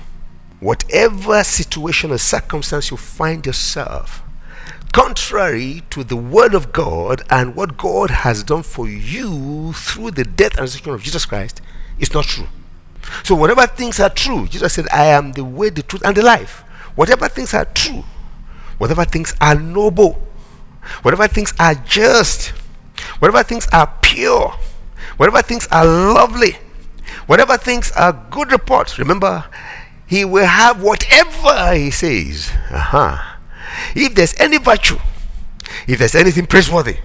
whatever 0.60 1.42
situation 1.42 2.12
or 2.12 2.18
circumstance 2.18 2.92
you 2.92 2.96
find 2.96 3.44
yourself, 3.44 4.22
contrary 4.92 5.82
to 5.90 6.04
the 6.04 6.14
word 6.14 6.54
of 6.54 6.72
God 6.72 7.22
and 7.28 7.56
what 7.56 7.76
God 7.76 8.10
has 8.10 8.44
done 8.44 8.62
for 8.62 8.88
you 8.88 9.72
through 9.72 10.12
the 10.12 10.22
death 10.22 10.52
and 10.52 10.60
resurrection 10.60 10.94
of 10.94 11.02
Jesus 11.02 11.26
Christ, 11.26 11.60
is 11.98 12.14
not 12.14 12.24
true. 12.24 12.46
So, 13.24 13.34
whatever 13.34 13.66
things 13.66 13.98
are 13.98 14.10
true, 14.10 14.46
Jesus 14.46 14.74
said, 14.74 14.86
I 14.92 15.06
am 15.06 15.32
the 15.32 15.42
way, 15.42 15.70
the 15.70 15.82
truth, 15.82 16.02
and 16.04 16.16
the 16.16 16.22
life. 16.22 16.60
Whatever 16.94 17.26
things 17.26 17.52
are 17.52 17.64
true, 17.64 18.04
whatever 18.78 19.04
things 19.04 19.34
are 19.40 19.56
noble, 19.56 20.22
whatever 21.02 21.28
things 21.28 21.52
are 21.58 21.74
just, 21.74 22.48
whatever 23.18 23.42
things 23.42 23.66
are 23.72 23.92
pure, 24.02 24.54
whatever 25.16 25.42
things 25.42 25.66
are 25.70 25.84
lovely, 25.84 26.56
whatever 27.26 27.56
things 27.56 27.90
are 27.92 28.12
good 28.30 28.52
reports. 28.52 28.98
Remember, 28.98 29.44
he 30.06 30.24
will 30.24 30.46
have 30.46 30.82
whatever 30.82 31.74
he 31.74 31.90
says. 31.90 32.50
Uh-huh. 32.70 33.18
If 33.94 34.14
there's 34.14 34.38
any 34.40 34.58
virtue, 34.58 34.98
if 35.86 35.98
there's 35.98 36.14
anything 36.14 36.46
praiseworthy, 36.46 36.98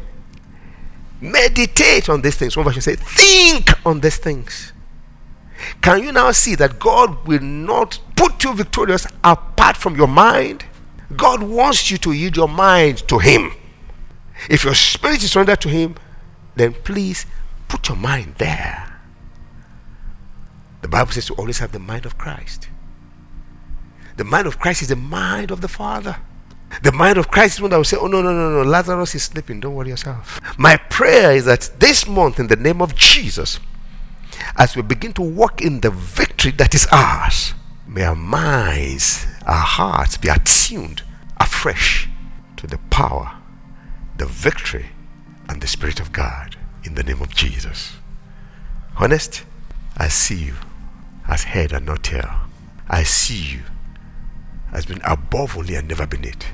meditate 1.20 2.10
on 2.10 2.22
these 2.22 2.36
things. 2.36 2.56
One 2.56 2.66
version 2.66 2.82
say, 2.82 2.96
think 2.96 3.70
on 3.86 4.02
these 4.02 4.18
things. 4.18 4.74
Can 5.82 6.04
you 6.04 6.12
now 6.12 6.32
see 6.32 6.56
that 6.56 6.80
God 6.80 7.28
will 7.28 7.42
not 7.42 8.00
put 8.16 8.44
you 8.44 8.54
victorious 8.54 9.06
apart 9.24 9.78
from 9.78 9.96
your 9.96 10.08
mind? 10.08 10.66
God 11.16 11.44
wants 11.44 11.92
you 11.92 11.98
to 12.00 12.12
yield 12.12 12.38
your 12.38 12.48
mind 12.48 13.08
to 13.08 13.20
Him. 13.20 13.52
If 14.50 14.64
your 14.64 14.76
spirit 14.76 15.24
is 15.24 15.32
surrendered 15.32 15.62
to 15.62 15.70
Him, 15.70 15.96
then 16.56 16.74
please 16.74 17.26
put 17.68 17.88
your 17.88 17.98
mind 17.98 18.36
there. 18.38 19.00
The 20.82 20.88
Bible 20.88 21.12
says 21.12 21.28
to 21.28 21.36
always 21.36 21.60
have 21.60 21.72
the 21.72 21.80
mind 21.80 22.06
of 22.06 22.18
Christ. 22.18 22.70
The 24.18 24.24
mind 24.24 24.48
of 24.48 24.60
Christ 24.60 24.82
is 24.82 24.88
the 24.90 24.96
mind 24.96 25.52
of 25.52 25.62
the 25.62 25.68
Father. 25.68 26.18
The 26.84 26.92
mind 26.92 27.18
of 27.18 27.30
Christ 27.30 27.56
is 27.56 27.62
one 27.62 27.72
that 27.72 27.78
will 27.78 27.84
say, 27.84 27.98
Oh, 27.98 28.08
no, 28.08 28.22
no, 28.22 28.34
no, 28.34 28.64
no, 28.64 28.70
Lazarus 28.70 29.16
is 29.16 29.24
sleeping. 29.24 29.60
Don't 29.60 29.76
worry 29.76 29.90
yourself. 29.90 30.40
My 30.58 30.78
prayer 30.78 31.34
is 31.34 31.46
that 31.46 31.70
this 31.80 32.08
month, 32.08 32.40
in 32.40 32.48
the 32.48 32.56
name 32.56 32.82
of 32.82 32.96
Jesus, 32.96 33.60
as 34.58 34.76
we 34.76 34.82
begin 34.82 35.14
to 35.14 35.22
walk 35.22 35.62
in 35.62 35.82
the 35.82 35.92
victory 35.92 36.52
that 36.54 36.74
is 36.74 36.88
ours, 36.92 37.54
may 37.88 38.04
our 38.04 38.16
minds, 38.16 39.28
our 39.46 39.54
hearts 39.56 40.18
be 40.18 40.30
attuned 40.30 41.04
afresh 41.38 42.10
to 42.58 42.68
the 42.68 42.78
power, 42.90 43.41
the 44.22 44.28
victory, 44.28 44.86
and 45.50 45.62
the 45.62 45.68
Spirit 45.68 46.00
of 46.00 46.12
God 46.12 46.56
in 46.84 46.94
the 46.94 47.02
name 47.02 47.24
of 47.24 47.34
Jesus. 47.34 47.94
Honest, 49.00 49.44
I 49.98 50.10
see 50.10 50.36
you 50.36 50.54
as 51.28 51.46
head 51.46 51.74
and 51.74 51.88
not 51.88 52.04
tail. 52.04 52.32
I 52.88 53.02
see 53.02 53.42
you 53.56 53.62
as 54.72 54.86
being 54.86 55.02
above 55.06 55.58
only 55.58 55.74
and 55.74 55.88
never 55.88 56.06
beneath. 56.06 56.46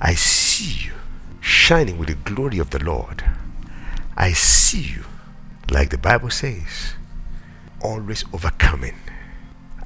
I 0.00 0.14
see 0.14 0.86
you 0.86 0.92
shining 1.40 1.98
with 1.98 2.08
the 2.08 2.16
glory 2.16 2.58
of 2.58 2.70
the 2.70 2.82
Lord. 2.82 3.22
I 4.16 4.32
see 4.32 4.82
you, 4.82 5.04
like 5.70 5.90
the 5.90 5.98
Bible 5.98 6.30
says, 6.30 6.94
always 7.80 8.24
overcoming. 8.32 8.96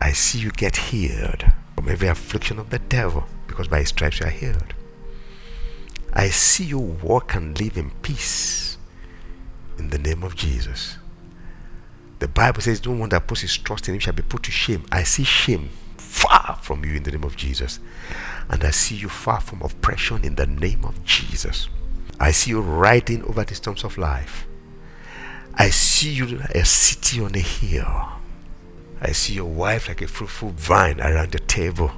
I 0.01 0.13
see 0.13 0.39
you 0.39 0.51
get 0.51 0.77
healed 0.77 1.45
from 1.75 1.91
every 1.91 2.09
affliction 2.09 2.59
of 2.59 2.71
the 2.71 2.79
devil 2.79 3.27
because 3.49 3.69
by 3.69 3.81
his 3.81 3.91
stripes 3.91 4.21
you 4.21 4.29
are 4.29 4.31
healed. 4.31 4.73
I 6.17 6.31
see 6.31 6.65
you 6.65 6.79
walk 6.79 7.35
and 7.35 7.61
live 7.61 7.77
in 7.77 7.91
peace 8.01 8.79
in 9.79 9.91
the 9.91 9.99
name 9.99 10.23
of 10.23 10.35
Jesus. 10.35 10.97
The 12.21 12.27
Bible 12.27 12.63
says, 12.63 12.83
No 12.87 12.93
one 12.93 13.11
that 13.11 13.27
puts 13.27 13.43
his 13.43 13.55
trust 13.59 13.87
in 13.87 13.95
him 13.95 14.01
shall 14.01 14.15
be 14.15 14.23
put 14.23 14.45
to 14.45 14.51
shame. 14.51 14.87
I 14.91 15.03
see 15.03 15.25
shame 15.25 15.69
far 15.99 16.59
from 16.63 16.87
you 16.87 16.95
in 16.95 17.03
the 17.03 17.11
name 17.11 17.23
of 17.25 17.37
Jesus. 17.37 17.81
And 18.49 18.65
I 18.65 18.71
see 18.71 18.95
you 18.95 19.11
far 19.11 19.43
from 19.43 19.61
oppression 19.61 20.25
in 20.25 20.37
the 20.37 20.47
name 20.47 20.87
of 20.87 21.05
Jesus. 21.05 21.69
I 22.19 22.31
see 22.31 22.53
you 22.53 22.63
riding 22.63 23.23
over 23.25 23.45
the 23.45 23.55
storms 23.55 23.85
of 23.85 23.99
life. 23.99 24.47
I 25.53 25.69
see 25.69 26.13
you 26.13 26.41
a 26.55 26.65
city 26.65 27.21
on 27.21 27.35
a 27.35 27.41
hill. 27.41 28.09
I 29.03 29.13
see 29.13 29.35
your 29.35 29.51
wife 29.51 29.89
like 29.89 30.01
a 30.01 30.07
fruitful 30.07 30.55
vine 30.57 30.99
around 30.99 31.33
the 31.33 31.41
table. 31.41 31.91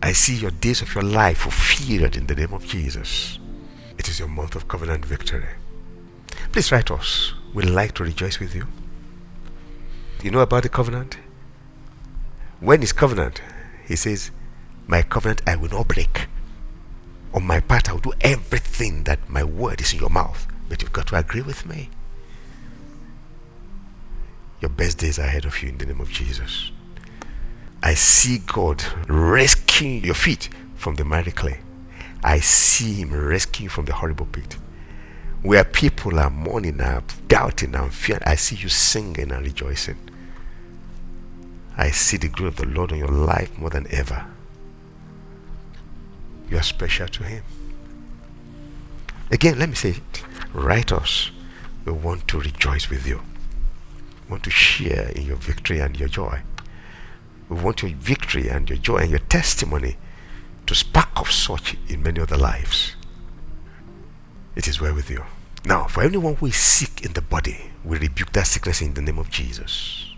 I 0.00 0.12
see 0.12 0.36
your 0.36 0.52
days 0.52 0.80
of 0.80 0.94
your 0.94 1.02
life 1.02 1.38
fulfilled 1.38 2.16
in 2.16 2.28
the 2.28 2.36
name 2.36 2.52
of 2.52 2.64
Jesus. 2.64 3.40
It 3.98 4.08
is 4.08 4.18
your 4.18 4.28
month 4.28 4.54
of 4.54 4.68
covenant 4.68 5.04
victory. 5.04 5.48
Please 6.52 6.72
write 6.72 6.90
us. 6.90 7.34
We'd 7.52 7.66
like 7.66 7.92
to 7.94 8.04
rejoice 8.04 8.38
with 8.38 8.54
you. 8.54 8.66
You 10.22 10.30
know 10.30 10.40
about 10.40 10.62
the 10.62 10.68
covenant? 10.68 11.18
When 12.60 12.82
is 12.82 12.92
covenant? 12.92 13.42
He 13.86 13.96
says, 13.96 14.30
My 14.86 15.02
covenant 15.02 15.42
I 15.46 15.56
will 15.56 15.70
not 15.70 15.88
break. 15.88 16.26
On 17.34 17.46
my 17.46 17.60
part, 17.60 17.88
I 17.88 17.92
will 17.92 18.00
do 18.00 18.12
everything 18.20 19.04
that 19.04 19.28
my 19.28 19.44
word 19.44 19.80
is 19.80 19.92
in 19.92 20.00
your 20.00 20.10
mouth. 20.10 20.46
But 20.68 20.82
you've 20.82 20.92
got 20.92 21.06
to 21.08 21.16
agree 21.16 21.42
with 21.42 21.66
me. 21.66 21.90
Your 24.60 24.70
best 24.70 24.98
days 24.98 25.18
are 25.18 25.26
ahead 25.26 25.44
of 25.44 25.62
you 25.62 25.68
in 25.68 25.78
the 25.78 25.86
name 25.86 26.00
of 26.00 26.10
Jesus. 26.10 26.72
I 27.82 27.94
see 27.94 28.38
God 28.38 28.82
rescuing 29.08 30.04
your 30.04 30.14
feet 30.14 30.48
from 30.74 30.96
the 30.96 31.04
miry 31.04 31.30
clay. 31.30 31.60
I 32.22 32.40
see 32.40 32.94
Him 32.94 33.12
rescuing 33.12 33.68
from 33.68 33.84
the 33.84 33.94
horrible 33.94 34.26
pit. 34.26 34.56
Where 35.42 35.64
people 35.64 36.18
are 36.18 36.30
mourning 36.30 36.80
and 36.80 37.04
doubting 37.28 37.74
and 37.74 37.92
fearing, 37.94 38.22
I 38.26 38.34
see 38.34 38.56
you 38.56 38.68
singing 38.68 39.30
and 39.30 39.44
rejoicing. 39.44 39.98
I 41.76 41.90
see 41.90 42.16
the 42.16 42.28
glory 42.28 42.48
of 42.48 42.56
the 42.56 42.66
Lord 42.66 42.90
on 42.90 42.98
your 42.98 43.08
life 43.08 43.56
more 43.56 43.70
than 43.70 43.86
ever. 43.90 44.26
You 46.50 46.56
are 46.58 46.62
special 46.62 47.06
to 47.06 47.22
Him. 47.22 47.44
Again, 49.30 49.58
let 49.58 49.68
me 49.68 49.74
say 49.76 49.90
it. 49.90 50.22
Write 50.52 50.90
us. 50.90 51.30
We 51.84 51.92
want 51.92 52.26
to 52.28 52.40
rejoice 52.40 52.90
with 52.90 53.06
you. 53.06 53.20
We 54.24 54.32
want 54.32 54.42
to 54.44 54.50
share 54.50 55.10
in 55.10 55.26
your 55.26 55.36
victory 55.36 55.78
and 55.78 55.98
your 55.98 56.08
joy. 56.08 56.40
We 57.48 57.56
want 57.56 57.82
your 57.82 57.92
victory 57.92 58.48
and 58.48 58.68
your 58.68 58.78
joy 58.78 58.98
and 58.98 59.10
your 59.10 59.20
testimony 59.20 59.96
to 60.68 60.74
spark 60.74 61.08
of 61.16 61.32
such 61.32 61.76
in 61.88 62.02
many 62.02 62.20
other 62.20 62.36
lives. 62.36 62.94
It 64.54 64.68
is 64.68 64.80
well 64.80 64.94
with 64.94 65.08
you. 65.08 65.24
Now, 65.64 65.84
for 65.84 66.02
anyone 66.02 66.36
who 66.36 66.46
is 66.46 66.56
sick 66.56 67.04
in 67.04 67.14
the 67.14 67.22
body, 67.22 67.70
we 67.82 67.98
rebuke 67.98 68.32
that 68.32 68.46
sickness 68.46 68.82
in 68.82 68.92
the 68.92 69.00
name 69.00 69.18
of 69.18 69.30
Jesus. 69.30 70.14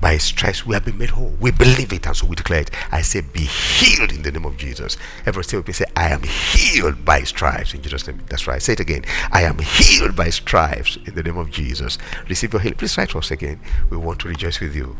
By 0.00 0.12
his 0.12 0.22
stripes 0.22 0.64
we 0.64 0.74
have 0.74 0.84
been 0.84 0.96
made 0.96 1.10
whole. 1.10 1.34
We 1.40 1.50
believe 1.50 1.92
it 1.92 2.06
and 2.06 2.16
so 2.16 2.28
we 2.28 2.36
declare 2.36 2.60
it. 2.60 2.70
I 2.92 3.02
say, 3.02 3.20
be 3.20 3.40
healed 3.40 4.12
in 4.12 4.22
the 4.22 4.30
name 4.30 4.44
of 4.44 4.56
Jesus. 4.56 4.96
Every 5.26 5.42
single 5.42 5.64
person 5.64 5.86
say, 5.86 5.92
I 5.96 6.10
am 6.10 6.22
healed 6.22 7.04
by 7.04 7.24
stripes 7.24 7.74
in 7.74 7.82
Jesus' 7.82 8.06
name. 8.06 8.20
That's 8.28 8.46
right. 8.46 8.62
Say 8.62 8.74
it 8.74 8.80
again. 8.80 9.04
I 9.32 9.42
am 9.42 9.58
healed 9.58 10.14
by 10.14 10.30
stripes 10.30 10.98
in 11.04 11.16
the 11.16 11.24
name 11.24 11.36
of 11.36 11.50
Jesus. 11.50 11.98
Receive 12.28 12.52
your 12.52 12.62
healing. 12.62 12.78
Please 12.78 12.96
write 12.96 13.10
to 13.10 13.18
us 13.18 13.32
again. 13.32 13.60
We 13.90 13.96
want 13.96 14.20
to 14.20 14.28
rejoice 14.28 14.60
with 14.60 14.76
you. 14.76 14.96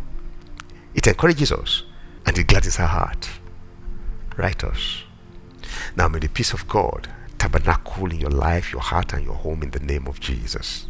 It 0.97 1.07
encourages 1.07 1.53
us 1.53 1.85
and 2.27 2.37
it 2.37 2.49
gladdens 2.49 2.81
our 2.81 2.89
heart. 2.89 3.29
Write 4.39 4.65
us. 4.65 5.03
Now 5.97 6.09
may 6.09 6.21
the 6.21 6.29
peace 6.29 6.53
of 6.55 6.67
God 6.69 7.09
tabernacle 7.39 8.11
in 8.11 8.19
your 8.19 8.31
life, 8.31 8.73
your 8.73 8.81
heart, 8.81 9.13
and 9.13 9.25
your 9.25 9.35
home 9.35 9.63
in 9.63 9.71
the 9.71 9.81
name 9.81 10.07
of 10.07 10.21
Jesus. 10.21 10.87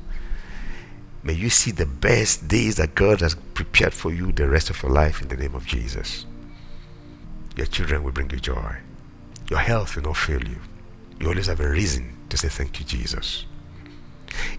May 1.22 1.32
you 1.34 1.50
see 1.50 1.70
the 1.70 1.86
best 1.86 2.48
days 2.48 2.76
that 2.76 2.94
God 2.94 3.20
has 3.20 3.34
prepared 3.54 3.92
for 3.92 4.12
you 4.12 4.32
the 4.32 4.48
rest 4.48 4.70
of 4.70 4.82
your 4.82 4.92
life 4.92 5.20
in 5.20 5.28
the 5.28 5.36
name 5.36 5.54
of 5.54 5.66
Jesus. 5.66 6.26
Your 7.56 7.66
children 7.66 8.02
will 8.02 8.12
bring 8.12 8.30
you 8.30 8.38
joy. 8.38 8.76
Your 9.50 9.58
health 9.58 9.96
will 9.96 10.04
not 10.04 10.16
fail 10.16 10.42
you. 10.42 10.58
You 11.20 11.28
always 11.28 11.46
have 11.46 11.60
a 11.60 11.68
reason 11.68 12.16
to 12.28 12.36
say 12.36 12.48
thank 12.48 12.78
you, 12.78 12.86
Jesus. 12.86 13.46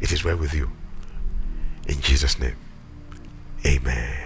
It 0.01 0.11
is 0.11 0.23
well 0.23 0.37
with 0.37 0.53
you. 0.53 0.69
In 1.87 2.01
Jesus' 2.01 2.39
name, 2.39 2.57
amen. 3.65 4.25